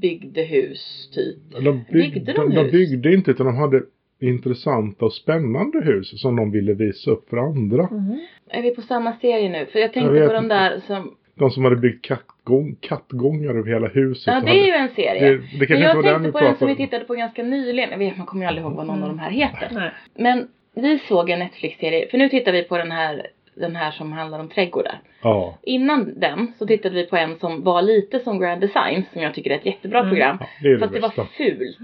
[0.00, 1.36] byggde hus typ.
[1.64, 2.72] De, bygg, Byggde de, de de hus?
[2.72, 3.82] byggde inte utan de hade
[4.20, 7.82] intressanta och spännande hus som de ville visa upp för andra.
[7.82, 8.20] Mhm.
[8.50, 9.66] Är vi på samma serie nu?
[9.66, 13.70] För jag tänkte Jag på de där som, De som hade byggt kattgång, kattgångar över
[13.70, 14.34] hela huset.
[14.34, 15.20] ja det är ju en serie.
[15.30, 17.90] det, det Men jag tänkte vi på den som vi tittade på ganska nyligen.
[17.90, 19.68] Jag vet, man kommer ju aldrig ihåg vad någon av de här heter.
[19.72, 19.90] Nej.
[20.14, 24.12] Men vi såg en Netflix-serie, för nu tittar vi på den här, den här som
[24.12, 25.00] handlar om trädgårdar.
[25.22, 29.22] Ja, Innan den så tittade vi på en som var lite som Grand Design som
[29.22, 30.10] jag tycker är ett jättebra Mm.
[30.10, 30.36] program.
[30.40, 31.24] ja, det är det Fast det var bästa.
[31.24, 31.78] fult.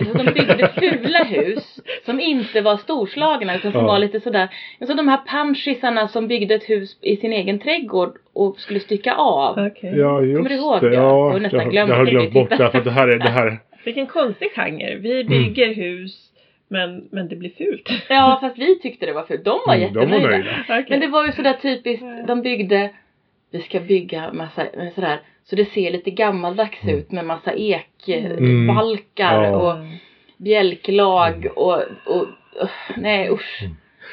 [0.00, 3.86] Alltså de byggde fula hus som inte var storslagna utan som Ja.
[3.86, 4.48] var lite sådär.
[4.86, 9.14] Så de här panschisarna som byggde ett hus i sin egen trädgård och skulle stycka
[9.14, 9.58] av.
[9.66, 9.98] Okej.
[9.98, 10.88] Ja, just Kommer du ihåg det.
[10.88, 10.94] det?
[10.96, 13.18] Ja, nästan jag, glömt jag har det, glömt bort det för att det här är,
[13.18, 14.96] det här Vilken konstig genre.
[14.96, 16.28] Vi bygger hus
[16.68, 17.90] men, men det blir fult.
[18.08, 19.44] Ja fast vi tyckte det var fult.
[19.44, 20.28] De var Mm, de var jättenöjda.
[20.30, 20.50] nöjda.
[20.68, 20.86] Okej.
[20.88, 22.04] Men det var ju sådär typiskt.
[22.26, 22.90] De byggde.
[23.52, 25.20] Vi ska bygga massa sådär.
[25.44, 26.96] Så det ser lite gammaldags Mm.
[26.98, 27.72] ut med massa Mm.
[28.06, 29.56] ekbalkar Ja.
[29.56, 29.78] och
[30.36, 32.22] bjälklag och, och
[32.62, 33.60] uh, nej usch.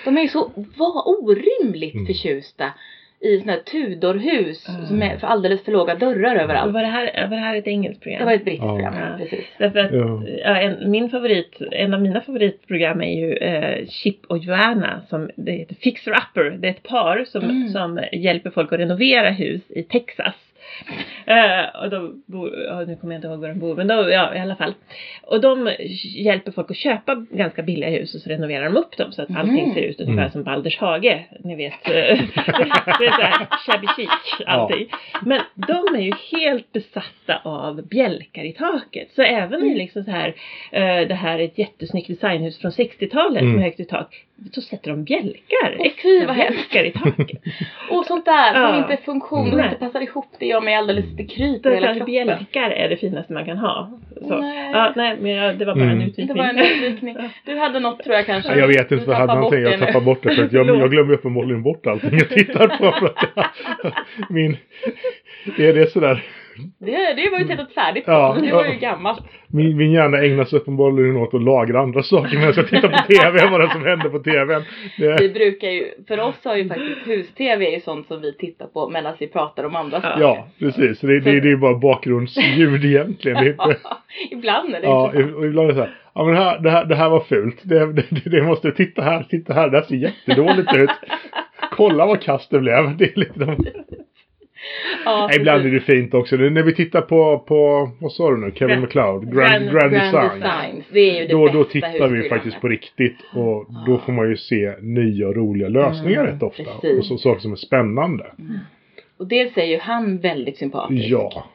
[0.06, 2.06] De är ju så var orimligt Mm.
[2.06, 2.66] förtjusta
[3.22, 4.86] i sådana här Tudorhus Mm.
[4.86, 6.74] som är för alldeles för låga dörrar överallt.
[6.74, 8.20] Var det, här, var det här ett engelskt program?
[8.20, 8.74] Det var ett brittiskt Ja.
[8.76, 9.18] program, Ja.
[9.18, 9.46] precis.
[9.58, 9.92] Därför att
[10.44, 15.30] ja, en, min favorit, en av mina favoritprogram är ju eh, Chip och Joanna som
[15.36, 16.44] det heter Fixer Upper.
[16.58, 17.68] Det är ett par som, Mm.
[17.68, 20.36] som hjälper folk att renovera hus i Texas.
[21.26, 24.10] Eh, och de bor, ja, nu kommer jag inte ihåg var de bor, men då,
[24.10, 24.74] ja i alla fall.
[25.24, 25.72] Och de
[26.16, 29.36] hjälper folk att köpa ganska billiga hus och så renoverar de upp dem så att
[29.36, 29.74] allting Mm.
[29.74, 30.32] ser ut ungefär Mm.
[30.32, 31.26] som Balders hage.
[31.44, 31.92] Ni vet, eh,
[33.00, 34.10] det är såhär shabby chic
[34.48, 34.88] allting.
[35.22, 39.08] Men de är ju helt besatta av bjälkar i taket.
[39.16, 39.68] Så även Mm.
[39.72, 40.28] i liksom så här,
[40.72, 43.54] eh, det här är ett jättesnyggt designhus från 60-talet Mm.
[43.56, 44.26] med högt i tak.
[44.52, 47.42] Så sätter de bjälkar, fy, extra vad bjälkar i taket.
[47.90, 48.78] Och sånt där som Ja.
[48.78, 49.66] inte är funktion Nej.
[49.66, 50.26] inte passar ihop.
[50.40, 52.06] Det gör mig alldeles, det kryper i hela kroppen.
[52.06, 54.00] bjälkar är det finaste man kan ha.
[54.22, 54.38] Så.
[54.38, 54.72] Nej.
[54.74, 56.08] Ja, nej, men jag, det var bara en Mm.
[56.08, 56.28] utvikning.
[56.28, 57.18] Det var en utvikning.
[57.46, 58.52] Du hade något tror jag kanske.
[58.52, 59.62] Ja, jag vet inte vad jag hade någonting.
[59.62, 62.92] Jag tappar bort det för att jag, jag glömmer uppenbarligen bort allting jag tittar på.
[63.00, 63.46] För att jag,
[64.30, 64.58] min,
[65.58, 66.24] är det sådär,
[66.80, 68.12] Det, det var ju tittat färdigt på.
[68.12, 69.20] Ja, det var ju gammalt.
[69.48, 73.14] min, min hjärna ägnar sig uppenbarligen åt att lagra andra saker medan jag tittar på
[73.14, 74.64] tv vad det som händer på tv.
[74.98, 78.68] Vi Det, brukar ju, för oss har ju faktiskt hus-tv är sånt som vi tittar
[78.68, 80.22] på medan vi pratar om andra saker.
[80.22, 81.00] ja, precis.
[81.00, 83.48] Det, det, det är bara bakgrundsljud egentligen.
[83.48, 83.78] Inte,
[84.32, 85.96] Ibland är det ja, och ibland är det så här.
[86.14, 87.60] Ja men det här, det här, det här var fult.
[87.64, 89.70] Det, det, det måste, titta här, titta här.
[89.70, 90.90] Det här ser jättedåligt ut.
[91.72, 92.98] Kolla vad kast det blev.
[92.98, 93.66] Det är lite de,
[95.06, 96.38] Ja, ibland är det fint också.
[96.38, 98.52] Det- När vi tittar på, på vad sa du nu?
[98.56, 99.24] Kevin Grand- McLeod?
[99.34, 100.40] Grand, Grand- Grand, Grand Design.
[100.40, 100.86] Designs.
[100.94, 104.12] Det är ju det Då, bästa då tittar vi faktiskt på riktigt och då får
[104.14, 106.64] man ju se nya och roliga lösningar Mm, rätt ofta.
[106.64, 107.00] precis.
[107.00, 108.26] Och så, saker som är spännande.
[109.20, 111.10] Och dels är ju han väldigt sympatisk.
[111.10, 111.46] Ja.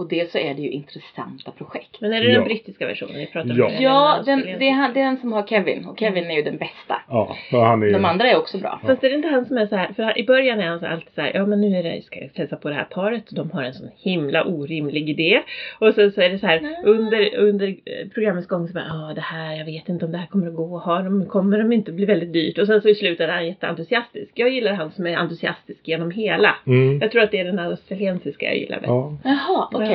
[0.00, 2.00] Och dels så är det ju intressanta projekt.
[2.00, 2.34] Men är det Ja.
[2.38, 3.56] den brittiska versionen vi pratar om?
[3.58, 3.70] Ja.
[3.80, 5.86] Ja, den, det, är han, det är han som har Kevin.
[5.86, 7.02] Och Kevin är ju den bästa.
[7.08, 8.80] Ja, han är De andra är också bra.
[8.86, 10.86] Fast är det inte han som är så här, för i början är han så
[10.86, 13.28] alltid så här, ja men nu är det, ska jag hälsa på det här paret
[13.28, 15.42] och de har en sån himla orimlig idé.
[15.78, 16.82] Och sen så är det så här Nej.
[16.84, 20.18] under, under eh, programmets gång så bara, ja det här, jag vet inte om det
[20.18, 22.58] här kommer att gå, har de, kommer de inte bli väldigt dyrt?
[22.58, 24.30] Och sen så i slutet är han jätteentusiastisk.
[24.34, 26.54] Jag gillar han som är entusiastisk genom hela.
[26.66, 26.98] Mm.
[27.00, 28.88] Jag tror att det är den australiensiska jag gillar bäst.
[28.88, 29.16] Ja.
[29.24, 29.86] Jaha, okej.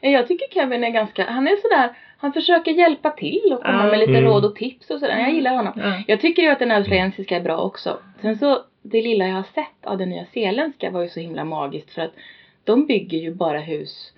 [0.00, 3.98] Jag tycker Kevin är ganska, han är sådär, han försöker hjälpa till och komma med
[3.98, 4.24] lite Mm.
[4.24, 5.18] råd och tips och sådär.
[5.18, 5.72] Jag gillar honom.
[5.76, 6.02] Ja.
[6.06, 7.98] Jag tycker ju att den australiensiska är bra också.
[8.20, 11.44] Sen så, det lilla jag har sett av den nya zeeländska var ju så himla
[11.44, 12.12] magiskt för att
[12.64, 14.12] de bygger ju bara hus.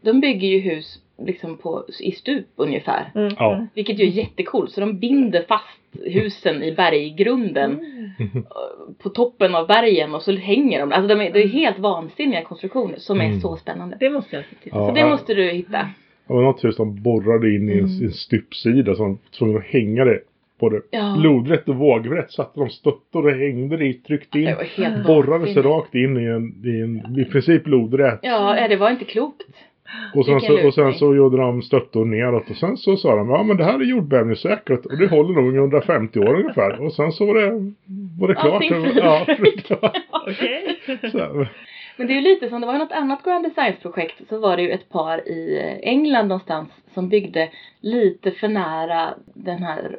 [0.00, 3.10] De bygger ju hus liksom på, i stup ungefär.
[3.14, 3.34] Mm.
[3.74, 4.72] Vilket ju är jättecoolt.
[4.72, 7.70] Så de binder fast husen i berggrunden
[8.18, 8.44] Mm.
[9.02, 10.92] på toppen av bergen och så hänger de.
[10.92, 13.40] Alltså de är, det är helt vansinniga konstruktioner som är Mm.
[13.40, 13.96] så spännande.
[14.00, 14.70] Det måste jag till.
[14.74, 14.88] Ja.
[14.88, 15.88] Så det måste du hitta.
[16.26, 18.04] Det var något hus de borrade in i en, Mm.
[18.04, 20.20] en stupsida så de tvungna att hänga det
[20.60, 21.16] både Ja.
[21.18, 22.32] lodrätt och vågrätt.
[22.32, 24.56] Satte de stöttor och hängde dit, tryckte Det in.
[24.56, 28.20] var helt Borrade sig rakt in i en, i en i princip lodrätt.
[28.22, 29.42] Ja, det var inte klokt.
[30.14, 33.30] Och sen, så, och sen så gjorde de stöttor neråt och sen så sa de
[33.30, 36.80] ja men det här är jordbävningssäkert och det håller nog i 150 år ungefär.
[36.80, 37.72] Och sen så var det,
[38.20, 38.64] var det klart.
[38.96, 39.26] Ja,
[40.26, 40.78] Okej.
[41.96, 44.56] Men det är ju lite som, det var ju något annat Grand Designs-projekt så var
[44.56, 49.96] det ju ett par i England någonstans som byggde lite för nära den här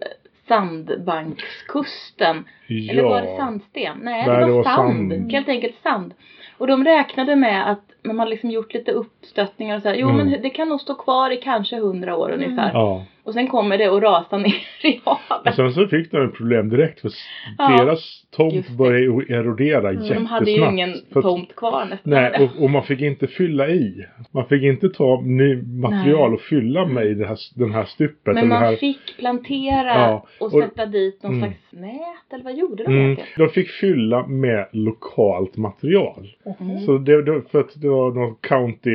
[0.50, 2.46] sandbankskusten.
[2.90, 3.38] Eller var det ja.
[3.38, 3.98] sandsten?
[4.02, 5.12] Nej, Nej, det, var det var sand.
[5.12, 5.32] sand.
[5.32, 6.14] Helt enkelt sand.
[6.58, 9.96] Och de räknade med att man har liksom gjort lite uppstöttningar och så här.
[9.96, 10.28] Jo Mm.
[10.30, 12.72] men det kan nog stå kvar i kanske hundra år ungefär.
[12.74, 13.04] Ja.
[13.30, 15.56] Och sen kommer det och rasar ner i Och havet.
[15.56, 17.12] sen så fick de ett problem direkt för
[17.58, 20.20] Ja, deras tomt började erodera jättesnabbt.
[20.20, 22.12] De hade ju ingen tomt kvar nästan.
[22.14, 24.06] Nej, och, och man fick inte fylla i.
[24.32, 28.34] Man fick inte ta ny material och fylla med i det här, den här stupet.
[28.36, 31.50] Men man här, fick plantera Ja, och och- sätta dit någon Mm.
[31.50, 36.28] slags nät eller vad gjorde de mm, de fick fylla med lokalt material.
[36.60, 36.80] Mm.
[36.80, 38.90] Så det, det, för att det var någon county,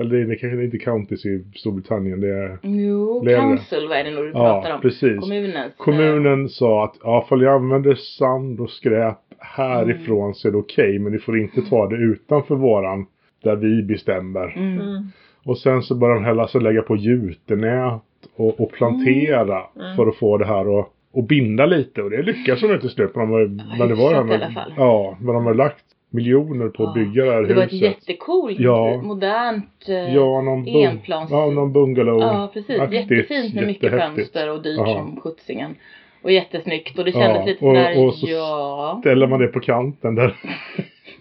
[0.00, 2.20] eller det är kanske inte counties i Storbritannien.
[2.20, 3.22] Det är, Jo.
[3.68, 4.80] Council vad är det nog du pratar om?
[4.80, 5.20] precis.
[5.20, 5.72] Kommunens.
[5.76, 10.34] Kommunen sa att ja, för jag använder sand och skräp härifrån Mm.
[10.34, 10.98] så är det okej.
[10.98, 13.06] men ni får inte ta det utanför våran,
[13.44, 14.46] där vi bestämmer.
[14.46, 14.80] eh, Mm.
[14.80, 15.02] Mm.
[15.44, 18.00] Och sen så började de hälla så lägga på jutenät
[18.36, 19.96] och, och plantera Mm.
[19.96, 22.02] för att få det här att och binda lite.
[22.02, 23.10] Och det lyckas de till slut.
[23.16, 24.72] Men, de, var- men det var i alla fall.
[24.76, 27.72] Ja, men de har lagt miljoner på att Ja, bygga det här Det var ett
[27.72, 27.88] huset.
[28.08, 29.00] jättecoolt, Ja.
[29.02, 31.30] modernt eh, Ja, någon, enplans.
[31.30, 32.20] ja, någon bungalow.
[32.20, 32.80] Ja, precis.
[32.80, 34.94] Aktigt, Jättefint med mycket fönster och dyrt Ja.
[34.94, 35.74] som sjuttsingen.
[36.22, 38.96] Och jättesnyggt och det Ja, kändes lite och- sådär, och så ja.
[39.00, 40.36] Ställer man det på kanten där.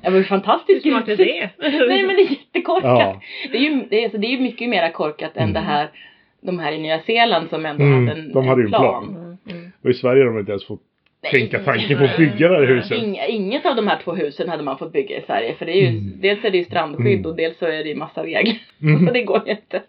[0.01, 1.49] Det var ju fantastiskt Hur smart är det?
[1.87, 2.99] Nej men det är jättekorkat.
[2.99, 3.21] Ja.
[3.51, 5.53] Det, är ju, det, är, så det är mycket mer korkat än Mm.
[5.53, 5.89] det här,
[6.41, 9.03] de här i Nya Zeeland som ändå Mm, hade en, de hade ju en plan.
[9.09, 9.71] Mm, mm.
[9.83, 10.81] Och i Sverige har de inte ens fått
[11.23, 11.31] Nej.
[11.31, 12.97] tänka tanken på att bygga det här huset.
[13.03, 15.71] Inga, inget av de här två husen hade man fått bygga i Sverige för det
[15.71, 16.11] är ju, Mm.
[16.21, 17.25] dels är det ju strandskydd Mm.
[17.25, 18.57] och dels så är det ju massa regler.
[18.81, 19.05] Mm.
[19.07, 19.81] Så det går ju inte.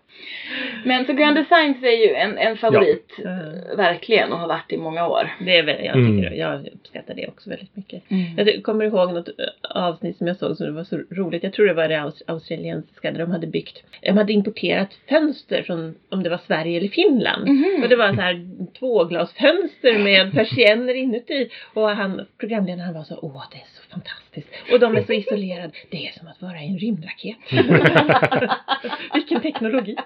[0.85, 3.31] Men så Grand Designs är ju en, en favorit, Ja.
[3.31, 5.31] eh, verkligen, och har varit i många år.
[5.41, 6.17] Det är väl, jag, Mm.
[6.23, 8.03] tycker, jag uppskattar det också väldigt mycket.
[8.37, 11.43] Jag ty- kommer ihåg något eh, avsnitt som jag såg som var så roligt.
[11.43, 13.83] Jag tror det var det aus- australiensiska där de hade byggt.
[14.03, 17.49] De hade importerat fönster från om det var Sverige eller Finland.
[17.49, 17.81] Mhm.
[17.83, 18.47] Och det var så här
[18.79, 21.49] tvåglasfönster med persienner inuti.
[21.75, 24.30] Och han, programledaren han var så åh det är så fantastiskt.
[24.73, 25.71] Och de är så isolerade.
[25.91, 27.37] Det är som att vara i en rymdraket.
[29.15, 29.97] Vilken teknologi.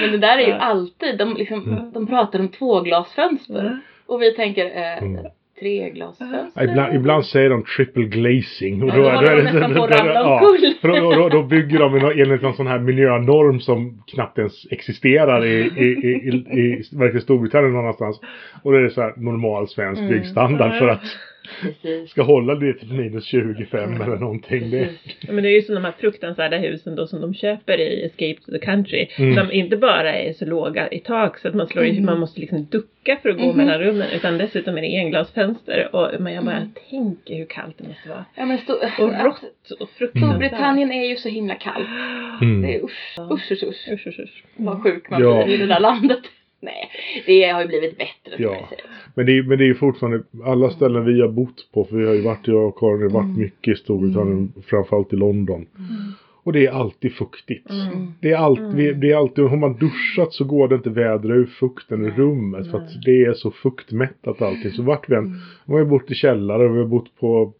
[0.00, 0.56] Men det där är ju Ja.
[0.58, 1.92] alltid, de, liksom, Mm.
[1.92, 3.64] de pratar om tvåglasfönster.
[3.64, 3.78] Ja.
[4.14, 5.24] Och vi tänker eh, Mm.
[5.60, 6.64] treglasfönster.
[6.64, 8.82] Ibland, ibland säger de triple glazing.
[8.82, 10.74] Och Ja, då håller de nästan på att ramla ja, omkull.
[10.80, 14.66] för då, då, då bygger de en- enligt någon sån här miljönorm som knappt ens
[14.70, 16.82] existerar i, i, i, i,
[17.16, 18.20] i Storbritannien någonstans.
[18.62, 20.12] Och det är så här normal svensk Mm.
[20.12, 21.00] byggstandard för att
[21.62, 22.10] Precis.
[22.10, 24.70] ska hålla det till minus 25 eller någonting.
[24.70, 24.88] Det.
[25.20, 28.02] Ja, men det är ju som de här fruktansvärda husen då som de köper i
[28.04, 29.08] Escape to the Country.
[29.18, 29.34] Mm.
[29.34, 32.04] Som inte bara är så låga i tak så att man slår i, Mm.
[32.04, 33.56] man måste liksom ducka för att gå Mhm.
[33.56, 34.06] mellan rummen.
[34.14, 35.88] Utan dessutom är det englasfönster.
[35.96, 36.68] Och men jag bara Mm.
[36.90, 38.24] tänker hur kallt det måste vara.
[38.36, 38.58] Ja men
[38.98, 39.42] Och rått
[39.80, 40.30] och fruktansvärt.
[40.30, 41.88] Storbritannien är ju så himla kallt.
[42.42, 42.62] mm.
[42.62, 43.88] Det är usch, usch, usch, usch.
[43.92, 44.44] Usch, usch, usch.
[44.56, 45.44] Vad sjuk man Ja.
[45.44, 46.18] blir i det där landet.
[46.62, 46.90] Nej,
[47.26, 48.68] det har ju blivit bättre Ja.
[49.14, 51.84] Men det, är, men det är ju fortfarande alla ställen vi har bott på.
[51.84, 53.38] För vi har ju varit, jag och Karin har varit Mm.
[53.40, 54.52] mycket i Storbritannien.
[54.66, 55.66] Framförallt i London.
[56.42, 57.70] Och det är alltid fuktigt.
[57.70, 58.12] Mm.
[58.20, 58.76] Det är, allt, Mm.
[58.76, 62.10] vi- det är alltid, har man duschat så går det inte vädra ur fukten i
[62.10, 62.70] rummet.
[62.70, 64.70] För att det är så fuktmättat allting.
[64.70, 65.38] Så vart vi än, Mm.
[65.66, 67.52] vi har bott i källare, vi har bott på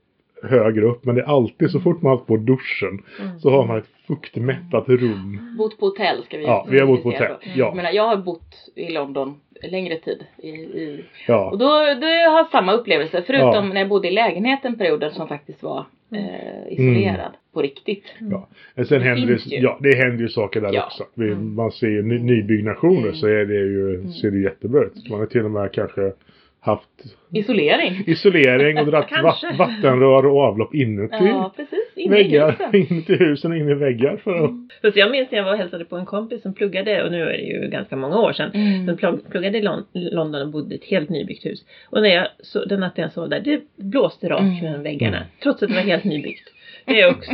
[0.43, 1.05] högre upp.
[1.05, 3.39] Men det är alltid så fort man har haft på duschen Mm.
[3.41, 5.55] så har man ett fuktmättat rum.
[5.59, 7.33] Bott på hotell ska vi Ja, vi har bott på hotell.
[7.33, 7.51] då.
[7.55, 10.25] Jag Ja, menar, jag har bott i London längre tid.
[10.38, 11.51] I, i, och ja.
[11.53, 11.59] då,
[12.01, 13.23] då har jag samma upplevelse.
[13.27, 13.62] Förutom Ja.
[13.62, 17.33] när jag bodde i lägenhet en period som faktiskt var eh, isolerad.
[17.53, 18.05] På riktigt.
[18.18, 18.49] ja.
[18.75, 19.62] Men sen Det händer det, ju.
[19.62, 20.85] ja, det händer ju saker där Ja.
[20.87, 21.05] också.
[21.14, 21.55] Vi, Mm.
[21.55, 23.14] Man ser ju ny, nybyggnationer Mm.
[23.14, 25.09] så är det ju, ser det jättebra ut.
[25.11, 26.12] Man har till och med kanske
[26.61, 26.88] haft
[27.33, 28.05] Isolering.
[28.07, 31.16] isolering och va- vattenrör och avlopp inuti.
[31.20, 31.79] Ja, precis.
[31.96, 32.75] Inne i väggar, husen.
[32.96, 34.51] inuti husen och in i väggar för att...
[34.83, 37.23] Fast jag minns när jag var och hälsade på en kompis som pluggade och nu
[37.23, 38.51] är det ju ganska många år sedan.
[38.55, 38.87] Mm.
[38.87, 41.64] Som plugg- pluggade i Lon- London och bodde i ett helt nybyggt hus.
[41.90, 44.64] Och när jag, så, den natten jag sov där, det blåste rakt Mm.
[44.64, 45.16] mellan väggarna.
[45.16, 45.29] Mm.
[45.42, 46.49] Trots att det var helt nybyggt.
[46.90, 47.33] Det är också...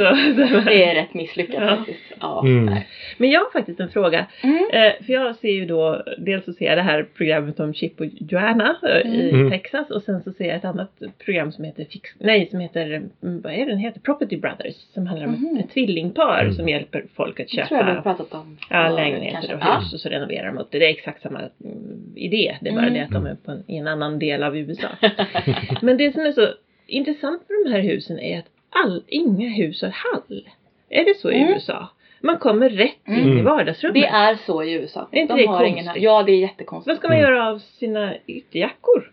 [0.66, 1.76] Det är rätt misslyckat Ja.
[1.76, 1.98] faktiskt.
[2.20, 2.42] Ja.
[2.46, 2.74] Mm.
[3.18, 4.26] Men jag har faktiskt en fråga.
[4.42, 4.56] Mm.
[4.72, 8.00] Eh, för jag ser ju då, dels så ser jag det här programmet om Chip
[8.00, 9.50] och Joanna eh, i Mm.
[9.50, 12.86] Texas och sen så ser jag ett annat program som heter Fix, nej som heter,
[13.22, 14.00] mm, vad är det den heter?
[14.00, 14.74] Property Brothers.
[14.94, 16.52] Som handlar om ett tvillingpar Mm.
[16.54, 18.56] som hjälper folk att Det tror jag vi har köpa pratat om.
[18.70, 19.78] Ja, lägenheter och Ja.
[19.80, 20.78] hus och så renoverar de upp det.
[20.78, 22.56] Det är exakt samma mm, idé.
[22.60, 22.94] Det är bara Mm.
[22.94, 24.88] det att de är på en, i en annan del av USA.
[25.82, 26.48] Men det som är så
[26.86, 30.48] intressant med de här husen är att all, inga hus har hall.
[30.88, 31.48] Är det så i Mm.
[31.54, 31.88] USA?
[32.20, 33.38] Man kommer rätt in Mm.
[33.38, 33.94] i vardagsrummet.
[34.02, 35.08] Det är så i USA.
[35.12, 36.02] Är inte De det har ingen konstigt?
[36.02, 36.04] här.
[36.04, 36.88] Ja, det är jättekonstigt.
[36.88, 37.30] Vad ska man Mm.
[37.30, 39.12] göra av sina ytterjackor?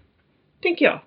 [0.62, 1.00] Tänker jag.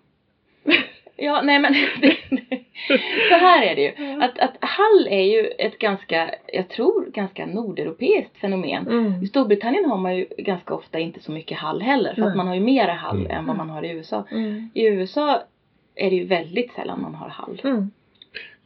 [1.19, 1.75] Ja, nej men
[3.29, 4.23] så här är det ju.
[4.23, 8.87] Att, att hall är ju ett ganska, jag tror, ganska nordeuropeiskt fenomen.
[8.87, 9.23] Mm.
[9.23, 12.15] I Storbritannien har man ju ganska ofta inte så mycket hall heller.
[12.15, 12.31] För Nej.
[12.31, 13.31] att man har ju mera hall Mm.
[13.31, 14.25] än vad man har i USA.
[14.31, 14.71] Mm.
[14.75, 15.43] I USA
[15.95, 17.61] är det ju väldigt sällan man har hall.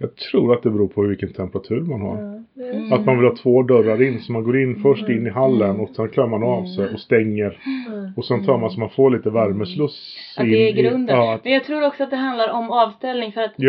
[0.00, 0.10] Mm.
[0.10, 2.16] Jag tror att det beror på vilken temperatur man har.
[2.16, 2.92] Mm.
[2.92, 4.20] Att man vill ha två dörrar in.
[4.20, 5.80] Så man går in först in i hallen Mm.
[5.80, 7.58] och sen klär man av sig och stänger.
[7.88, 8.12] Mm.
[8.16, 11.16] Och sen tar man så man får lite värmesluss Att det är in i- grunden.
[11.16, 13.66] Ja, att, Men jag tror också att det handlar om avställning för att eh,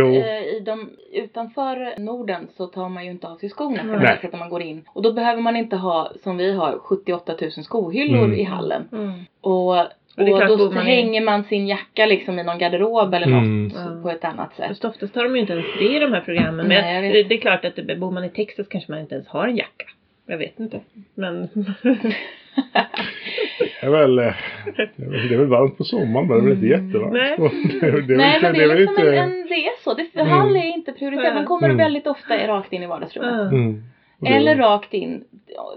[0.58, 4.15] i de, utanför Norden så tar man ju inte av sig skorna på det här
[4.15, 4.82] sättet när man går in.
[4.94, 8.39] Och då behöver man inte ha, som vi har, 78 000 skohyllor Mm.
[8.39, 8.84] i hallen.
[8.91, 9.12] Mm.
[9.41, 9.76] Och,
[10.17, 13.28] och, det är klart, då man hänger man sin jacka liksom i någon garderob eller
[13.28, 13.43] något
[13.78, 14.04] Mm.
[14.04, 14.67] På ett annat sätt.
[14.67, 16.56] Fast oftast har de ju inte ens det i de här programmen.
[16.56, 17.13] Men Nej, jag vet.
[17.13, 19.47] det, det är klart att det, bor man i Texas kanske man inte ens har
[19.47, 19.86] en jacka.
[20.28, 20.80] Jag vet inte.
[21.15, 21.50] Men
[23.82, 26.86] det, är väl, det är väl varmt på sommaren men det är väl inte Mm.
[26.88, 27.13] jättevarmt.
[27.13, 27.38] Nej.
[27.82, 29.56] Det, är- det, är Nej väl- men det är väl liksom inte- en, en, det
[29.65, 29.93] är så.
[29.93, 30.28] Det, Mm.
[30.28, 31.36] Hall är inte prioriterat.
[31.36, 31.78] Man kommer Mm.
[31.78, 33.52] väldigt ofta rakt in i vardagsrummet.
[33.52, 33.84] Mm.
[34.21, 35.23] Det- Eller rakt in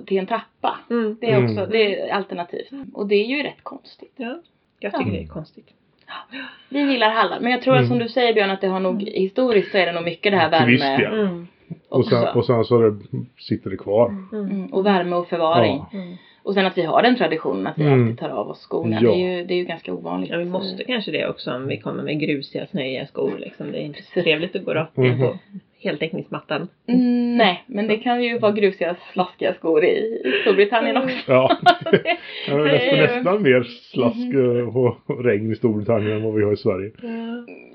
[0.07, 0.79] till en trappa.
[0.91, 1.17] mm.
[1.21, 1.71] Det är också Mm.
[1.71, 2.71] det är alternativt.
[2.95, 4.13] Och det är ju rätt konstigt.
[4.17, 4.41] ja.
[4.81, 5.13] Jag tycker Ja.
[5.17, 5.67] det är konstigt.
[6.69, 7.41] Vi gillar hallar.
[7.41, 7.89] Men jag tror att Mm.
[7.89, 10.39] som du säger Björn att det har nog historiskt så är det nog mycket det
[10.39, 10.97] här värme.
[10.99, 11.21] del.
[11.21, 11.47] Mm.
[11.89, 12.97] Och sen, och sen så det,
[13.39, 14.09] sitter det kvar.
[14.09, 14.51] Mm.
[14.51, 15.83] Mm, och värme och förvaring.
[15.93, 15.99] Ja.
[15.99, 16.17] Mm.
[16.43, 18.03] Och sen att vi har den traditionen att vi Mm.
[18.03, 18.99] alltid tar av oss skorna.
[19.01, 19.09] Ja.
[19.11, 20.31] Det, är ju, det är ju ganska ovanligt.
[20.31, 23.39] Ja, vi måste kanske det också om vi kommer med grusiga, snöiga skor.
[23.39, 23.73] Liksom.
[23.73, 25.39] Det är inte så trevligt att gå rakt in på
[25.85, 26.69] heltäckningsmattan.
[26.89, 31.17] Mm, nej, men det kan ju vara grusiga, slaskiga skor i, Storbritannien också.
[31.33, 31.57] Ja.
[32.47, 34.69] det är nästan, nästan mer slask Mhm.
[34.69, 36.91] och regn i Storbritannien än vad vi har i Sverige.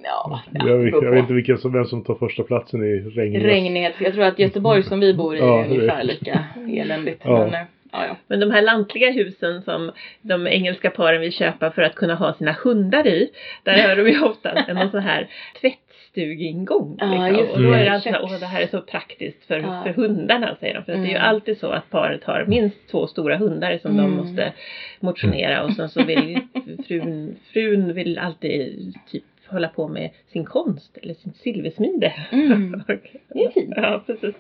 [0.04, 3.39] Ja, Jag, vet- jag vet inte vilken som, vem som tar första platsen i regn.
[3.41, 3.93] Regnighet.
[4.00, 7.22] Jag tror att Göteborg som vi bor i Ja, är det- ungefär lika eländigt.
[7.26, 7.38] Ja.
[7.45, 7.60] Men, eh,
[7.91, 8.15] ja, ja.
[8.28, 9.91] Men de här lantliga husen som
[10.22, 13.30] de engelska paren vill köpa för att kunna ha sina hundar i.
[13.63, 15.28] Där har de ju ofta en någon sån här
[16.13, 16.95] tvättstugingång.
[17.00, 17.36] Ja, liksom.
[17.45, 19.84] just och då är det alltså, åh det här är så praktiskt för, Ja.
[19.84, 20.84] för hundarna säger de.
[20.84, 21.30] För att det är ju Mm.
[21.30, 24.17] alltid så att paret har minst två stora hundar som de Mm.
[24.17, 24.54] måste
[25.00, 26.39] motionera och sen så vill
[26.88, 32.13] frun, frun vill alltid typ hålla på med sin konst eller sin silversmide.
[32.32, 32.84] Mm.
[33.34, 33.74] Det är fint.
[33.76, 34.36] Ja, precis.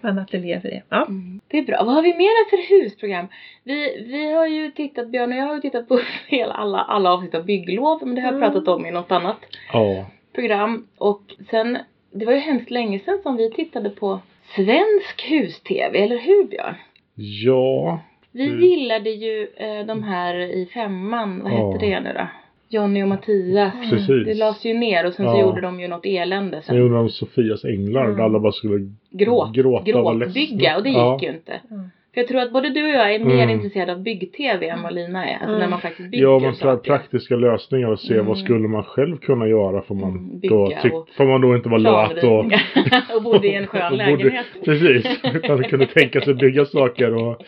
[0.00, 0.82] Man ateljé för det.
[0.88, 1.04] Ja.
[1.06, 1.40] Mm.
[1.48, 1.82] Det är bra.
[1.84, 3.26] Vad har vi mera för husprogram?
[3.64, 7.12] Vi, vi har ju tittat, Björn och jag har ju tittat på hela, alla, alla
[7.12, 7.98] avsnitt av bygglov.
[8.06, 8.52] Men det har jag Mm.
[8.52, 9.36] pratat om i något annat
[9.72, 10.06] Ja.
[10.34, 10.86] Program.
[10.98, 11.78] Och sen,
[12.10, 14.20] det var ju hemskt länge sedan som vi tittade på
[14.56, 16.74] svensk hus-tv, eller hur Björn?
[17.14, 18.00] Ja.
[18.32, 18.60] Vi Mm.
[18.62, 21.72] gillade ju eh, de här i femman, vad Ja.
[21.72, 22.26] hette det nu då?
[22.68, 23.72] Johnny och Mattias.
[23.90, 24.06] Precis.
[24.26, 25.40] Det lades ju ner och sen så Ja.
[25.40, 26.76] gjorde de ju något elände Sen sen.
[26.76, 28.16] gjorde de Sofias änglar Mm.
[28.16, 31.18] där alla bara skulle Gråt, gråta gråtbygga och det gick Ja.
[31.22, 31.60] ju inte.
[31.70, 31.90] Mm.
[32.14, 33.50] För jag tror att både du och jag är mer Mm.
[33.50, 35.32] intresserade av bygg-tv än vad Lina är.
[35.34, 35.58] Alltså Mm.
[35.60, 36.82] när man faktiskt bygger Ja, för saker.
[36.90, 38.26] praktiska lösningar och se Mm.
[38.26, 41.56] vad skulle man själv kunna göra får man Mm, bygga då, tyck, får man då
[41.56, 42.44] inte vara lat och,
[43.16, 44.46] och bodde i en skön och bodde- lägenhet.
[44.64, 47.42] Precis, utan kunde tänka sig bygga saker och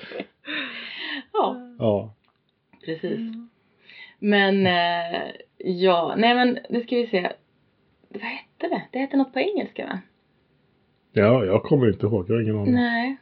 [1.32, 2.14] Ja, ja.
[2.84, 3.20] precis.
[4.18, 5.20] Men eh,
[5.58, 7.30] ja, nej men nu ska vi se.
[8.08, 8.82] Vad hette det?
[8.92, 9.98] Det hette något på engelska va?
[11.12, 12.74] Ja, jag kommer inte ihåg, jag har ingen aning.
[12.74, 13.16] Nej.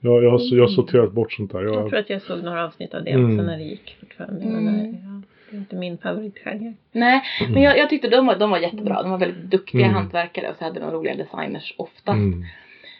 [0.00, 1.62] Jag, jag, har, jag har sorterat bort sånt där.
[1.62, 3.24] Jag Jag, tror att jag såg några avsnitt av det Mm.
[3.34, 4.44] också när det gick fortfarande.
[4.44, 4.64] Mm.
[5.04, 6.74] ja, det är inte min favoritgenre.
[6.92, 9.02] Nej, men jag, jag tyckte de var, de var jättebra.
[9.02, 9.94] De var väldigt duktiga Mm.
[9.94, 12.16] hantverkare och så hade de roliga designers oftast.
[12.16, 12.44] mm.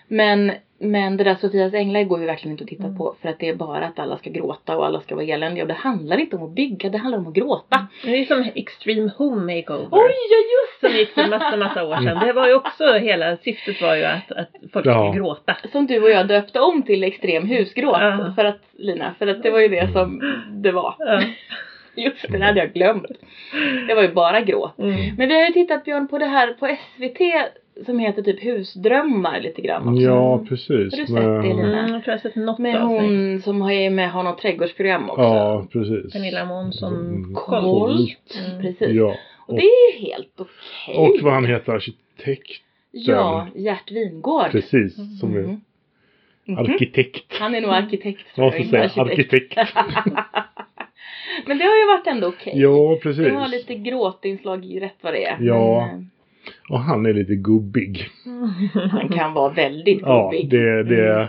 [0.09, 2.99] Men, men det där Sofias änglar går ju verkligen inte att titta Mm.
[2.99, 5.65] på för att det är bara att alla ska gråta och alla ska vara eländiga.
[5.65, 7.87] Och det handlar inte om att bygga, det handlar om att gråta.
[8.05, 9.89] Det är som Extreme Home Makeover.
[9.91, 12.27] Oj, ja just Som gick för massa, massa år sedan.
[12.27, 14.93] Det var ju också, hela syftet var ju att, att folk Ja.
[15.11, 15.57] skulle gråta.
[15.73, 17.97] Som du och jag döpte om till extrem husgråt.
[18.01, 18.33] Ja.
[18.37, 20.95] För att, Lina, för att det var ju det som det var.
[20.99, 21.23] Ja.
[21.95, 23.07] Just det, det hade jag glömt.
[23.89, 24.79] Det var ju bara gråt.
[24.79, 25.15] Mm.
[25.19, 27.21] Men vi har ju tittat Björn på det här på SVT
[27.87, 30.01] som heter typ Husdrömmar lite grann också.
[30.03, 30.69] Ja, precis.
[30.71, 31.79] Har du sett Men- det, Lina?
[31.79, 35.11] Mm, jag tror jag har sett något Med hon som har med har något trädgårdsprogram
[35.11, 35.23] också.
[35.23, 36.13] Ja, precis.
[36.13, 37.35] Pernilla Månsson Mm.
[37.35, 38.39] Colt.
[38.49, 38.63] Mm.
[38.63, 38.89] Precis.
[38.97, 39.15] Ja.
[39.47, 40.97] Och det är ju helt okej.
[40.97, 42.63] Och vad han heter, arkitekt.
[42.91, 44.51] Ja, Gert Wingård.
[44.51, 46.59] Precis, som är Mhm.
[46.59, 47.33] Arkitekt.
[47.41, 48.27] Han är nog arkitekt.
[48.35, 49.55] Jag måste säga arkitekt.
[51.47, 52.53] Men det har ju varit ändå okej.
[52.57, 53.25] Ja, precis.
[53.25, 55.37] Det har lite gråtinslag i rätt vad det är.
[55.41, 55.87] Ja.
[55.93, 56.11] Men,
[56.69, 58.09] Och han är lite gubbig.
[58.27, 60.51] eh, han kan vara väldigt Ja, gubbig.
[60.51, 61.29] det, det, Mm.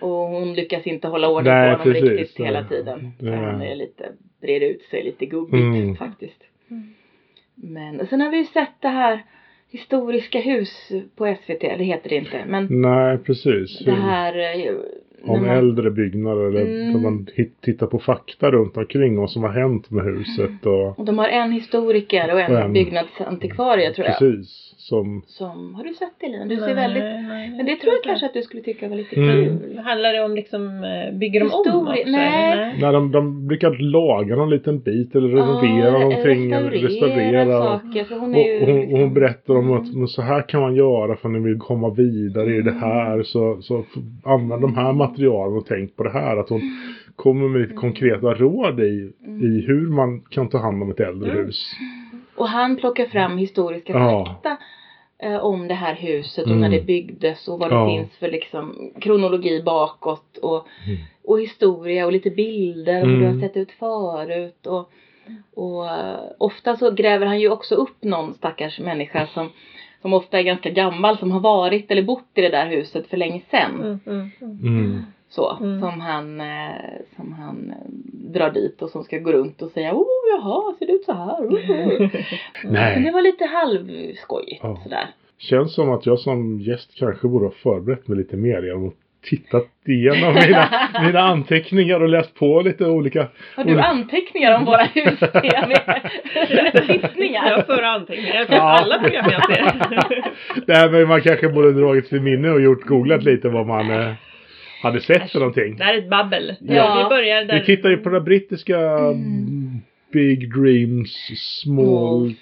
[0.00, 2.10] Och hon lyckas inte hålla ordning Nej, på honom precis.
[2.10, 2.64] riktigt hela Ja.
[2.68, 3.12] tiden.
[3.18, 4.08] Det- han är lite,
[4.40, 5.96] breder ut sig lite gubbigt Mm.
[5.96, 6.42] faktiskt.
[6.70, 6.94] Mm.
[7.54, 9.22] Men och sen har vi ju sett det här
[9.70, 12.44] historiska hus på SVT, det heter det inte.
[12.46, 13.78] Men Nej, precis.
[13.84, 14.34] det här...
[15.28, 16.92] Om man- äldre byggnader eller Mm.
[16.92, 17.26] där man
[17.64, 21.28] tittar på fakta runt omkring vad som har hänt med huset och Och de har
[21.28, 24.18] en historiker och en, Och en- byggnadsantikvarie tror jag.
[24.18, 26.44] precis som Som, har du sett det Lina?
[26.44, 27.02] Du ser Nej, väldigt...
[27.02, 29.30] nej, Men det tror jag kanske att du skulle tycka var lite Mm.
[29.58, 29.78] kul.
[29.78, 32.10] Handlar det om liksom, eh, bygger de om Historia- också?
[32.10, 32.52] nej.
[32.52, 32.80] eller?
[32.80, 37.62] när de, de brukar laga någon liten bit eller renovera Ja, någonting eller restaurera, restaurera.
[37.62, 38.04] saker.
[38.04, 39.98] För hon Och, är ju och hon, liksom- och hon berättar om att Mm.
[39.98, 43.22] men så här kan man göra för när vi vill komma vidare i det här.
[43.22, 43.84] Så, så
[44.24, 46.36] använd de här materialen och tänk på det här.
[46.36, 46.60] Att hon
[47.16, 51.30] kommer med lite konkreta råd i, i hur man kan ta hand om ett äldre
[51.32, 51.46] Mm.
[51.46, 51.72] hus.
[52.36, 54.56] Och han plockar fram historiska fakta
[55.18, 56.60] eh, om det här huset och Mm.
[56.60, 57.88] när det byggdes och vad det Ja.
[57.88, 60.98] finns för liksom kronologi bakåt och, Mm.
[61.24, 63.40] och historia och lite bilder och hur det Mm.
[63.40, 64.66] har sett ut förut.
[64.66, 64.90] Och,
[65.54, 69.48] och eh, ofta så gräver han ju också upp någon stackars människa som,
[70.02, 73.16] som ofta är ganska gammal som har varit eller bott i det där huset för
[73.16, 73.74] länge sedan.
[73.80, 74.78] Mm, mm, mm.
[74.78, 75.00] Mm.
[75.28, 75.80] Så, Mm.
[75.80, 76.74] som han, eh,
[77.16, 77.90] som han eh,
[78.32, 80.06] drar dit och som ska gå runt och säga oh
[80.36, 81.46] jaha, ser det ut så här?
[81.46, 81.98] Oh.
[82.64, 84.80] Men Nej, det var lite halvskojigt Ja.
[84.82, 85.06] sådär.
[85.38, 88.94] känns som att jag som gäst kanske borde ha förberett mig lite mer genom att
[89.30, 90.68] tittat igenom mina,
[91.02, 93.26] mina anteckningar och läst på lite olika.
[93.56, 95.18] Har du anteckningar om våra hus?
[95.32, 97.62] Jag Tittningar?
[97.62, 98.60] för anteckningar för Ja.
[98.62, 99.72] alla program jag ser.
[100.66, 104.12] Nej, men man kanske borde dragit till minne och gjort googlat lite vad man eh,
[104.82, 105.76] hade sett för någonting.
[105.76, 106.54] Det här är ett babbel.
[106.60, 107.02] Ja.
[107.02, 107.54] Vi börjar där.
[107.60, 109.80] Vi tittar ju på den brittiska Mm.
[110.12, 111.12] Big Dreams
[111.62, 112.34] Small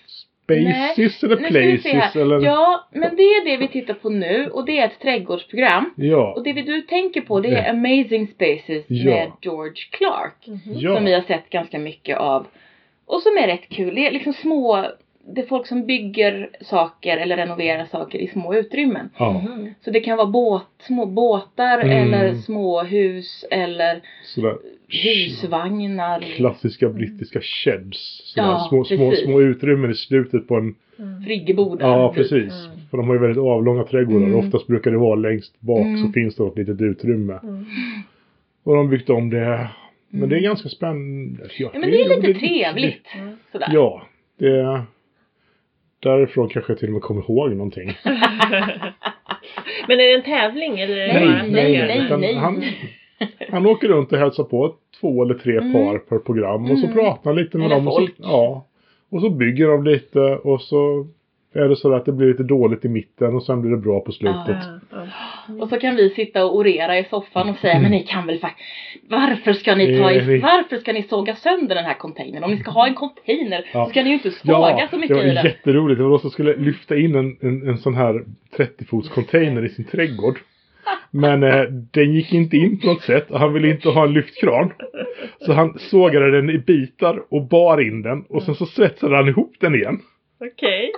[0.45, 2.41] Spaces eller vi se Places eller...
[2.41, 5.91] Ja, men det är det vi tittar på nu och det är ett trädgårdsprogram.
[5.97, 6.33] Ja.
[6.37, 9.05] Och det vi- du tänker på det är Amazing Spaces Ja.
[9.11, 10.47] med George Clark.
[10.47, 10.61] Mhm.
[10.79, 10.95] ja.
[10.97, 12.47] Som vi har sett ganska mycket av.
[13.07, 13.95] Och som är rätt kul.
[13.95, 14.87] Det är liksom små,
[15.27, 19.11] det är folk som bygger saker eller renoverar saker i små utrymmen.
[19.19, 19.33] ja.
[19.49, 19.69] Mhm.
[19.81, 21.91] Så det kan vara båt, små båtar Mm.
[22.15, 24.57] eller små hus eller Sådär
[24.89, 26.21] husvagnar.
[26.21, 28.21] klassiska brittiska sheds.
[28.25, 29.25] Sådär Ja, små, små, precis.
[29.25, 30.75] små utrymmen i slutet på en...
[30.99, 31.23] Mm.
[31.25, 31.89] Friggebodar.
[31.89, 32.17] Ja, typ.
[32.17, 32.53] precis.
[32.67, 32.79] Mm.
[32.91, 34.27] För de har ju väldigt avlånga trädgårdar.
[34.27, 34.39] Mm.
[34.39, 36.13] Oftast brukar det vara längst bak så Mm.
[36.13, 37.39] finns det ett litet utrymme.
[37.43, 37.65] Mm.
[38.65, 39.69] Och de har byggt om det.
[40.09, 40.29] Men Mm.
[40.31, 41.43] det är ganska spännande.
[41.59, 43.07] Ja, Ja men det är lite trevligt.
[43.21, 43.37] Mm.
[43.53, 43.69] Sådär.
[43.73, 44.03] Ja,
[44.39, 44.83] det...
[46.05, 47.93] Därifrån kanske jag till och med kommer ihåg någonting.
[49.89, 51.99] Men är det en tävling eller är det Nej, bara nej, nej.
[52.07, 52.65] Utan Han,
[53.51, 55.73] han åker runt och hälsar på två eller tre Mm.
[55.73, 56.71] par per program.
[56.71, 56.97] Och så Mm.
[56.99, 57.87] pratar han lite med Eller dem.
[57.89, 58.15] Och så, folk.
[58.19, 58.67] ja.
[59.11, 61.07] Och så bygger de lite och så
[61.55, 64.01] är det så att det blir lite dåligt i mitten och sen blir det bra
[64.01, 64.47] på slutet.
[64.47, 64.79] Ja,
[65.49, 65.63] ja.
[65.63, 68.39] Och så kan vi sitta och orera i soffan och säga men ni kan väl
[68.39, 68.69] faktiskt
[69.09, 72.45] Varför ska ni ta Eh, i, varför ska ni såga sönder den här containern?
[72.45, 73.85] Om ni ska ha en container Ja.
[73.85, 75.45] så ska ni ju inte såga så det mycket var i den.
[75.45, 75.99] jätteroligt.
[75.99, 78.25] Det var någon som skulle lyfta in en, en, en sån här
[78.57, 80.39] 30-fots container i sin trädgård.
[81.11, 84.13] Men eh, den gick inte in på något sätt och han ville inte ha en
[84.13, 84.73] lyftkran.
[85.41, 89.29] Så han sågade den i bitar och bar in den och sen så svetsade han
[89.29, 90.01] ihop den igen.
[90.41, 90.93] Okej.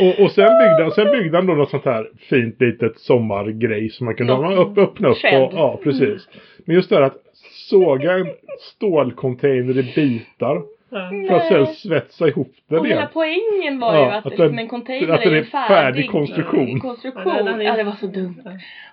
[0.00, 3.90] Och, och sen, byggde, han- sen byggde han då något sånt här fint litet sommargrej
[3.90, 5.16] som man kunde ha upp, öppna upp.
[5.24, 6.28] Och, ja, precis.
[6.66, 7.16] Men just det här att
[7.70, 8.26] såga en
[8.60, 11.10] stålcontainer i bitar Ja.
[11.28, 12.98] för att sen svetsa ihop den Och igen.
[12.98, 15.44] hela poängen var ju Ja, att, att liksom den- en container att den är en
[15.44, 16.80] färdig färdig konstruktion.
[16.80, 17.32] konstruktion.
[17.36, 18.42] Ja, den är- Ja, det var så dumt.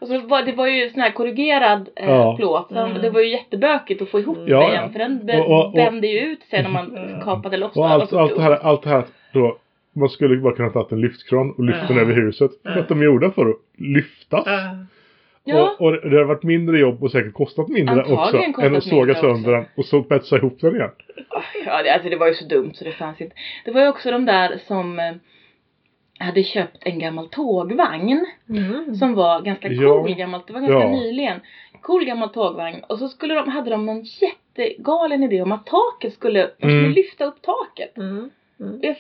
[0.01, 2.35] Och så var, det var ju sån här korrugerad eh, Ja.
[2.37, 2.67] plåt.
[2.69, 3.01] Så Mm.
[3.01, 4.71] Det var ju jättebökigt att få ihop Ja, det ja.
[4.71, 4.91] igen.
[4.91, 7.21] För den Och- och- och- vände ju ut sen när man Mm.
[7.21, 7.91] kapade loss Och den.
[7.91, 9.57] allt, så allt, det här, allt det här då,
[9.93, 12.01] man skulle bara kunna ta en lyftkran och lyfta den Ja.
[12.01, 12.51] över huset.
[12.63, 12.79] För Ja.
[12.79, 14.43] att de är gjorda för att lyftas.
[14.45, 14.75] Ja.
[15.43, 15.75] Ja.
[15.79, 18.37] Och, och det har varit mindre jobb och säkert kostat mindre Antagligen också.
[18.53, 20.89] kostat Än att såga sönder den och så petsa ihop den igen.
[21.65, 23.35] Ja, det, alltså det var ju så dumt så det fanns inte.
[23.65, 25.13] Det var ju också de där som eh,
[26.19, 28.25] hade köpt en gammal tågvagn.
[28.49, 28.95] Mm.
[28.95, 30.01] Som var ganska Ja.
[30.03, 30.47] cool gammalt.
[30.47, 30.89] Det var ganska Ja.
[30.89, 31.39] nyligen.
[31.81, 32.79] Cool gammal tågvagn.
[32.89, 36.79] Och så skulle de, hade de någon jättegalen idé om att taket skulle, de skulle
[36.79, 36.91] Mm.
[36.91, 37.97] lyfta upp taket.
[37.97, 38.29] Mm.
[38.61, 38.79] Mm.
[38.81, 38.95] Jag-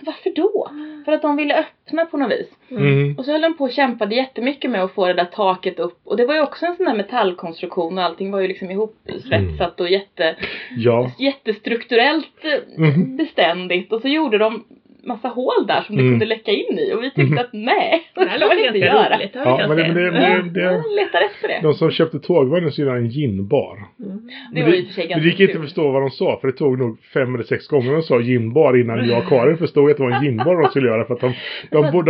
[0.00, 0.70] Varför då?
[1.04, 2.48] För att de ville öppna på något vis.
[2.70, 3.18] Mm.
[3.18, 6.00] Och så höll de på och kämpade jättemycket med att få det där taket upp.
[6.04, 9.80] Och det var ju också en sån där metallkonstruktion och allting var ju liksom ihopsvetsat
[9.80, 10.36] och jätte,
[10.76, 11.10] Ja.
[11.18, 13.92] jättestrukturellt eh, beständigt.
[13.92, 14.64] Och så gjorde de
[15.08, 16.12] massa hål där som det Mm.
[16.12, 16.92] kunde läcka in i.
[16.94, 17.38] Och vi tyckte Mhm.
[17.38, 19.16] att nej, Det det här ska man låter inte göra.
[19.18, 19.32] roligt.
[19.32, 21.60] Det Ja, men det, men det, det, letar efter det.
[21.62, 23.76] de som köpte tågvagnen skulle ha en ginbar.
[24.04, 24.18] Mm.
[24.54, 26.10] Det var ju i och för sig ganska det gick inte att förstå vad de
[26.10, 29.28] sa för det tog nog fem eller sex gånger de sa ginbar innan jag och
[29.28, 31.32] Karin förstod att det var en ginbar de skulle göra för att de,
[31.70, 32.02] de, de, var,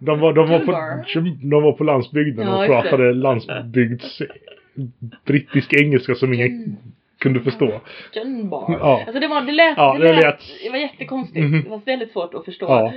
[0.00, 0.72] de, var, de, var på,
[1.50, 4.22] de var på landsbygden och pratade landsbygds
[5.26, 6.76] brittisk engelska som ingen Gin.
[7.20, 7.80] Kunde förstå.
[8.14, 8.76] Gin bar.
[8.80, 9.00] Ja.
[9.06, 11.44] Alltså det var, det lät, Ja, det, det lät, lät- det var jättekonstigt.
[11.46, 11.62] Mhm.
[11.64, 12.66] Det var väldigt svårt att förstå.
[12.68, 12.92] Ja.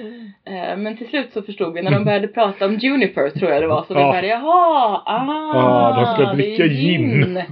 [0.53, 3.61] Eh, Men till slut så förstod vi när de började prata om Juniper tror jag
[3.63, 3.83] det var.
[3.87, 4.07] Så vi Ja.
[4.07, 7.43] började, jaha, ah, Ja, de ska det är dricka gin.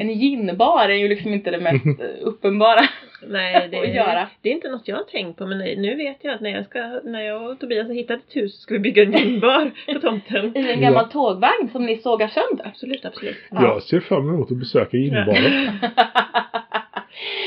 [0.00, 1.84] En ginbar är ju liksom inte det mest
[2.22, 2.80] uppenbara.
[3.22, 4.28] Nej, det att göra.
[4.42, 6.64] det är inte något jag har tänkt på men nu vet jag att när jag,
[6.66, 9.70] ska, när jag och Tobias har hittat ett hus så ska vi bygga en ginbar
[9.94, 10.56] på tomten.
[10.56, 12.66] I en gammal tågvagn som ni sågar sönder.
[12.66, 13.36] Absolut, absolut.
[13.50, 15.68] Jag ser fram emot att besöka ginbaren.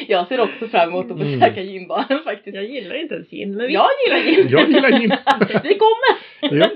[0.08, 1.40] jag ser också fram emot att Mm.
[1.40, 2.56] besöka ginbaren faktiskt.
[2.56, 4.48] Jag gillar inte ens gin men vi Jag gillar gin.
[4.50, 5.12] Jag gillar gin.
[5.64, 6.60] Vi kommer!
[6.60, 6.70] Ja.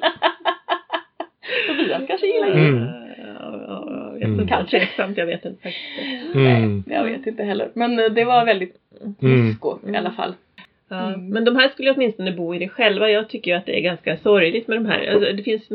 [1.68, 2.78] Tobias kanske gillar gin.
[2.78, 2.88] Mm.
[3.68, 4.40] Ja, ja, jag vet Mm.
[4.40, 4.54] inte.
[4.54, 4.80] Kanske.
[4.80, 6.36] Tveksamt, jag vet inte faktiskt.
[6.36, 6.84] Mm.
[6.88, 7.70] Jag vet inte heller.
[7.74, 8.76] Men eh, det var väldigt
[9.22, 9.48] Mm.
[9.48, 10.34] disco i alla fall.
[10.92, 11.28] Mm.
[11.30, 13.10] Men de här skulle åtminstone bo i det själva.
[13.10, 15.08] Jag tycker ju att det är ganska sorgligt med de här.
[15.14, 15.70] Alltså, det finns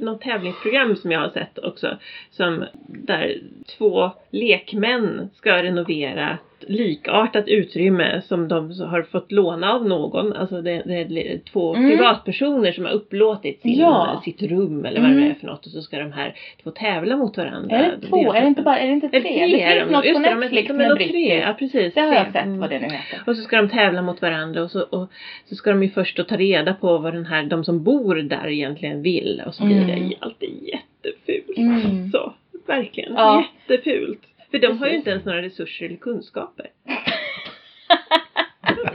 [0.00, 1.96] något tävlingsprogram som jag har sett också.
[2.30, 3.36] Som där
[3.78, 10.32] två lekmän ska renovera likartat utrymme som de har fått låna av någon.
[10.32, 11.90] Alltså det, det är två Mm.
[11.90, 14.20] privatpersoner som har upplåtit sin, Ja.
[14.24, 15.30] sitt rum eller vad det Mm.
[15.30, 15.66] är för något.
[15.66, 17.76] Och så ska de här två tävla mot varandra.
[17.76, 18.32] Är det två?
[18.32, 19.20] Är det inte bara, är det inte tre?
[19.20, 19.92] Tre det finns de.
[19.92, 21.40] något Just på det, de är- Netflix de med tre.
[21.40, 21.94] Ja precis.
[21.94, 22.16] Det har tre.
[22.18, 22.58] jag sett Mm.
[22.58, 23.20] vad det nu heter.
[23.26, 25.10] Och så ska de tävla mot varandra och så, och
[25.48, 28.14] så ska de ju först då ta reda på vad den här, de som bor
[28.14, 29.42] där egentligen vill.
[29.46, 30.08] Och så blir Mm.
[30.08, 31.58] det alltid jättefult.
[31.58, 32.10] Mm.
[32.10, 32.32] Så,
[32.66, 33.12] verkligen.
[33.14, 33.44] Ja.
[33.68, 34.20] Jättefult.
[34.54, 36.70] För de har ju inte ens några resurser eller kunskaper.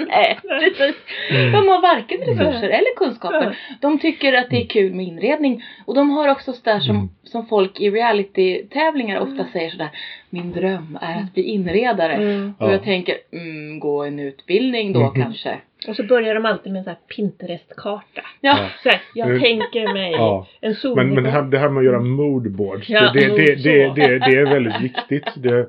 [0.07, 0.95] Nej, precis.
[1.31, 1.51] Mm.
[1.51, 3.57] De har varken resurser eller kunskaper.
[3.81, 5.63] De tycker att det är kul med inredning.
[5.85, 7.09] Och de har också sådär som, Mm.
[7.23, 9.89] som folk i reality-tävlingar ofta säger sådär
[10.29, 12.13] Min dröm är att bli inredare.
[12.13, 12.53] Mm.
[12.59, 12.71] Och Ja.
[12.71, 15.21] jag tänker, mm, gå en utbildning då Mhm.
[15.21, 15.57] kanske.
[15.87, 18.21] Och så börjar de alltid med en sån här Pinterest-karta.
[18.41, 18.57] Ja.
[18.59, 18.69] Ja.
[18.83, 19.41] Så här, jag Mm.
[19.41, 20.47] tänker mig Ja.
[20.61, 20.95] en sol.
[20.95, 23.93] Men, men det, här, det här med att göra moodboards, Ja, det, det, det, det,
[23.95, 25.25] det, det är väldigt viktigt.
[25.35, 25.67] Det,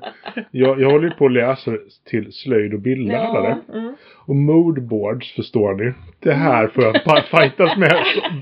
[0.51, 1.71] jag, jag håller ju på att läsa
[2.09, 3.57] till slöjd och bildlärare.
[3.73, 3.95] Mm.
[4.25, 5.93] Och moodboards förstår ni.
[6.19, 6.95] Det här får jag
[7.25, 7.93] fightas med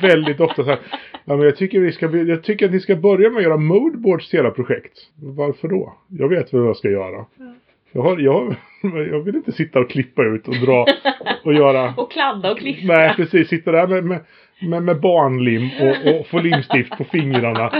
[0.01, 0.63] väldigt ofta.
[0.63, 0.80] Så här.
[1.26, 3.57] Ja, men jag, tycker vi ska, jag tycker att ni ska börja med att göra
[3.57, 4.93] moodboards till hela projekt.
[5.15, 5.93] Varför då?
[6.07, 7.26] Jag vet vad jag ska göra.
[7.92, 8.56] Jag, har, jag,
[9.12, 10.86] jag vill inte sitta och klippa ut och dra
[11.44, 12.96] och göra Och kladda och klistra.
[12.96, 14.20] Nej precis, sitta där med, med,
[14.62, 17.72] med, med barnlim och, och få limstift på fingrarna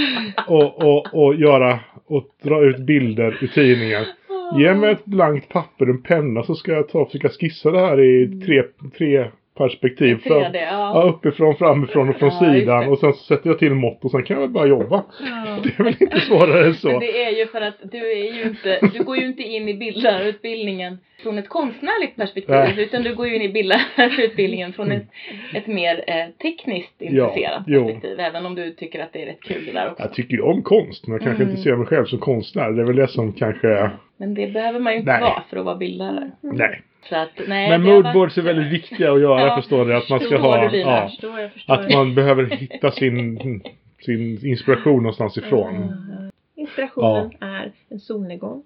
[0.48, 4.06] och, och, och göra och dra ut bilder ur tidningen.
[4.58, 7.72] Ge mig ett blankt papper och en penna så ska jag ta och försöka skissa
[7.72, 8.64] det här i tre,
[8.98, 9.28] tre
[9.64, 10.16] perspektiv.
[10.24, 11.02] Fram, det, ja, ja.
[11.10, 14.24] uppifrån, framifrån och från Ja, sidan och sen så sätter jag till mått och sen
[14.24, 15.04] kan jag väl bara jobba.
[15.20, 15.58] Ja.
[15.64, 17.00] Det är väl inte svårare än Men så.
[17.00, 19.74] det är ju för att du är ju inte, du går ju inte in i
[19.74, 22.74] bildlärarutbildningen från ett konstnärligt perspektiv Nej.
[22.84, 25.08] utan du går ju in i bildlärarutbildningen från ett,
[25.54, 27.86] ett mer eh, tekniskt intresserat jo.
[27.86, 28.20] perspektiv.
[28.20, 30.04] Även om du tycker att det är rätt kul det där också.
[30.04, 31.52] Jag tycker ju om konst men jag kanske Mm.
[31.52, 32.72] inte ser mig själv som konstnär.
[32.72, 33.90] Det är väl det som kanske...
[34.20, 35.22] Men det behöver man ju inte Nej.
[35.22, 36.32] vara för att vara bildlärare.
[36.42, 36.82] Nej.
[37.10, 39.94] Så att, nej, Men moodboards är varit- väldigt viktiga att göra Ja, förstår ni.
[39.94, 40.64] Att man ska ha...
[40.64, 40.92] du, Lina?
[40.92, 41.74] Ja, förstår, jag förstår.
[41.74, 43.40] att man behöver hitta sin,
[44.06, 45.76] sin inspiration någonstans ifrån.
[45.76, 46.32] Mm.
[46.56, 48.64] Inspirationen är en solnedgång.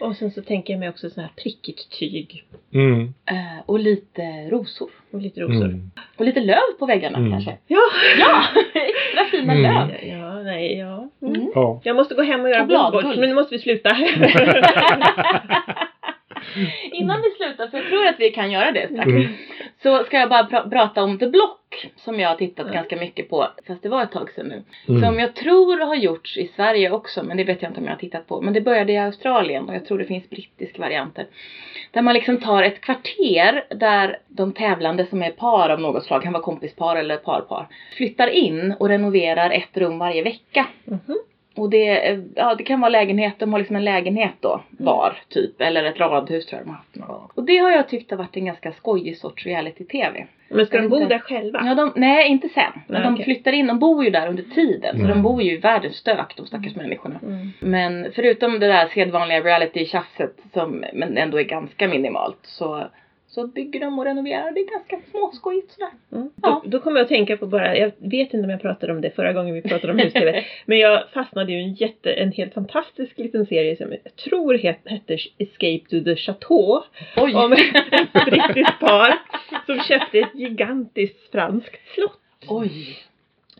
[0.00, 2.44] Och sen så tänker jag mig också sån här prickigt tyg
[2.74, 3.00] Mm.
[3.30, 4.90] Eh, och lite rosor.
[5.12, 5.64] och lite rosor.
[5.64, 5.90] Mm.
[6.16, 7.30] Och lite löv på väggarna Mm.
[7.32, 7.56] kanske.
[7.66, 7.78] Ja!
[8.18, 8.42] Ja!
[8.74, 9.62] Extra fina Mm.
[9.88, 9.96] löv.
[10.08, 10.42] ja!
[10.42, 11.08] Nej, ja.
[11.22, 11.34] Mm.
[11.34, 11.52] Mm.
[11.54, 11.80] Ja.
[11.84, 13.90] Jag måste gå hem och göra moodboards men nu måste vi sluta.
[16.92, 19.08] Innan vi slutar, för jag tror att vi kan göra det strax.
[19.08, 19.32] Mm.
[19.82, 22.74] Så ska jag bara pra- prata om The Block som jag har tittat Mm.
[22.74, 23.48] ganska mycket på.
[23.66, 24.62] Fast det var ett tag sedan nu.
[24.88, 25.02] Mm.
[25.02, 27.22] Som jag tror har gjorts i Sverige också.
[27.22, 28.40] Men det vet jag inte om jag har tittat på.
[28.40, 31.26] Men det började i Australien och jag tror det finns brittiska varianter.
[31.90, 36.22] Där man liksom tar ett kvarter där de tävlande som är par av något slag,
[36.22, 40.66] kan vara kompispar eller parpar, flyttar in och renoverar ett rum varje vecka.
[40.84, 41.18] Mhm.
[41.60, 45.18] Och det, eh, ja, det kan vara lägenhet, de har liksom en lägenhet då var
[45.28, 45.60] typ.
[45.60, 47.28] Eller ett radhus tror jag de har haft någon gång.
[47.34, 50.26] Och det har jag tyckt har varit en ganska skojig sorts reality-tv.
[50.50, 51.14] Men ska Jag de bo inte.
[51.14, 51.62] där själva?
[51.66, 52.72] Ja, de, nej, inte sen.
[52.74, 53.24] Men Nej, de okej.
[53.24, 54.96] flyttar in, de bor ju där under tiden.
[54.96, 55.08] Så Mm.
[55.16, 57.20] de bor ju i världens stök, de stackars människorna.
[57.22, 57.48] Mm.
[57.60, 62.84] Men förutom det där sedvanliga reality-tjafset som men ändå är ganska minimalt så,
[63.28, 64.52] så bygger de och renoverar.
[64.52, 65.90] Det är ganska småskojigt sådär.
[66.12, 66.30] Mm.
[66.42, 66.60] Ja.
[66.64, 69.00] Då, då kommer jag att tänka på bara, jag vet inte om jag pratade om
[69.00, 70.44] det förra gången vi pratade om hus-tv.
[70.66, 74.54] men jag fastnade ju i en jätte, en helt fantastisk liten serie som jag tror
[74.54, 76.82] het, hette Escape to the Chateau.
[77.16, 77.34] Oj!
[77.34, 79.18] Om ett brittiskt par
[79.66, 82.20] som köpte ett gigantiskt franskt slott.
[82.48, 82.96] Oj!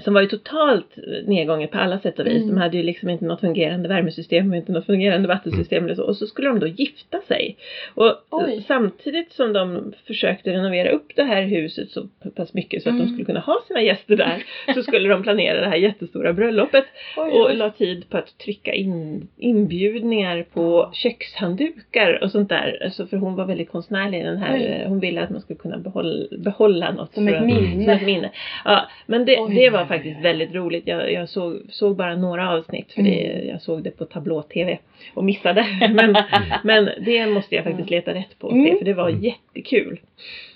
[0.04, 0.96] Som var ju totalt
[1.26, 2.42] nedgånget på alla sätt och vis.
[2.42, 2.48] Mm.
[2.48, 6.02] De hade ju liksom inte något fungerande värmesystem och inte något fungerande vattensystem eller så.
[6.04, 7.56] Och så skulle de då gifta sig.
[7.94, 8.64] Och Oj.
[8.68, 13.06] samtidigt som de försökte renovera upp det här huset så pass mycket så att Mm.
[13.06, 14.42] de skulle kunna ha sina gäster där.
[14.74, 16.84] så skulle de planera det här jättestora bröllopet.
[17.16, 22.82] Oj, Och la tid på att trycka in inbjudningar på kökshanddukar och sånt där.
[22.84, 24.54] Alltså för hon var väldigt konstnärlig den här.
[24.58, 24.84] Oj.
[24.88, 27.14] Hon ville att man skulle kunna behålla, behålla något.
[27.14, 27.84] Som ett minne.
[27.84, 28.30] Som ett minne.
[28.64, 30.86] Ja, men det, det var faktiskt väldigt roligt.
[30.86, 33.48] Jag, jag såg, såg bara några avsnitt för det, Mm.
[33.48, 34.78] jag såg det på tablå-tv
[35.14, 35.66] och missade.
[35.94, 36.16] Men,
[36.64, 38.78] men det måste jag faktiskt leta rätt på och se Mm.
[38.78, 40.00] för det var jättekul.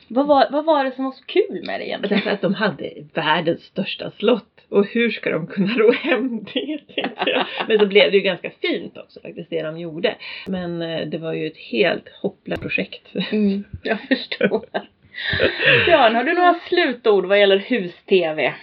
[0.09, 2.17] Vad, var, vad var det som var så kul med det egentligen?
[2.17, 4.49] Därför att de hade världens största slott.
[4.69, 6.79] Och hur ska de kunna ro hem det?
[7.27, 7.47] jag.
[7.69, 10.15] Men så blev det ju ganska fint också faktiskt det de gjorde.
[10.47, 13.09] Men eh, det var ju ett helt hopplöst projekt.
[13.33, 14.65] Mm, jag förstår.
[15.87, 18.55] Björn, har du några slutord vad gäller hus-tv?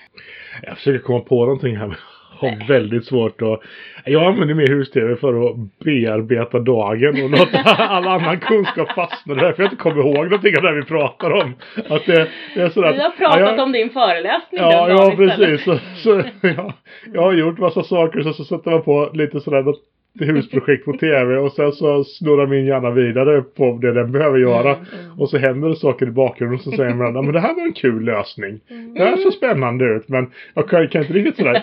[0.64, 1.88] Jag försöker komma på någonting här.
[1.88, 1.96] men
[2.40, 3.62] har väldigt svårt att...
[4.06, 9.34] Jag använder mer hus-tv för att bearbeta dagen och låta all annan kunskap fastna.
[9.34, 11.54] Det är därför jag inte kommer ihåg någonting av det vi pratar om.
[11.90, 14.98] Att det, det är sådär, Vi har pratat ja, jag, om din föreläsning Ja, den
[14.98, 15.64] ja precis.
[15.64, 16.24] Så, så,
[16.58, 16.74] ja,
[17.14, 19.82] jag har gjort massa saker så, så sätter man på lite sådär något
[20.26, 24.76] husprojekt på tv och sen så snurrar min hjärna vidare på det den behöver göra.
[24.76, 27.40] Mm, Och så händer det saker i bakgrunden och så säger man "Ja, men det
[27.40, 28.60] här var en kul lösning.
[28.96, 31.62] Det här ser spännande ut men jag kan, kan inte riktigt sådär.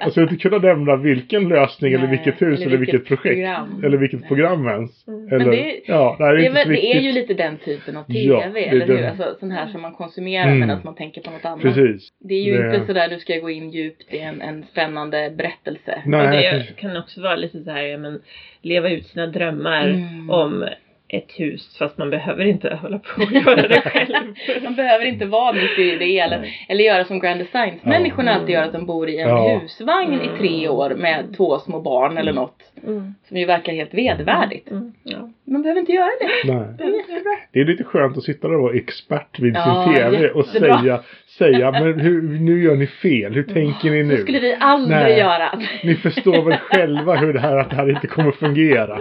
[0.00, 3.22] Alltså jag inte kunnat nämna vilken lösning eller Nej, vilket hus eller, vilket, projekt.
[3.22, 3.82] program.
[3.84, 5.08] Eller vilket program ens.
[5.08, 5.26] Mm.
[5.28, 8.18] Eller, Men det- ja, nej, Det är, väl, det ju lite den typen av tv,
[8.24, 8.96] Ja, eller hur?
[8.96, 9.04] den.
[9.10, 10.60] Alltså sån här som man konsumerar Mm.
[10.60, 11.60] medan man tänker på något annat.
[11.62, 12.08] Precis.
[12.20, 14.62] Det är ju Det- inte sådär nu ska jag gå in djupt i en, en
[14.64, 16.02] spännande berättelse.
[16.04, 18.22] Och Nej, det kan också vara lite så här, ja, men
[18.62, 20.30] leva ut sina drömmar Mm.
[20.30, 20.64] om
[21.10, 24.14] ett hus fast man behöver inte hålla på och göra det själv.
[24.64, 28.50] Man behöver inte vara mitt i det eller, eller göra som Grand Designs människorna alltid
[28.54, 29.58] gör att de bor i en Ja.
[29.62, 32.62] husvagn i tre år med två små barn eller något.
[32.86, 33.14] Mm.
[33.28, 34.70] Som ju verkar helt vedervärdigt.
[34.70, 34.92] Mm.
[35.02, 35.30] Ja.
[35.44, 36.52] Man behöver inte göra det.
[36.52, 36.66] Nej.
[36.78, 37.36] Det är jättebra.
[37.52, 40.46] Det är lite skönt att sitta där och vara expert vid Ja, sin tv och
[40.46, 40.78] jättebra.
[40.80, 41.00] säga,
[41.38, 44.16] säga men hur, nu gör ni fel, hur tänker ni nu?
[44.16, 45.18] skulle vi aldrig Nej.
[45.18, 45.60] göra.
[45.82, 48.94] Ni förstår väl själva hur det här, att det här inte kommer fungera.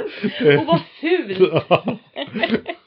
[0.57, 1.39] Och vad fult!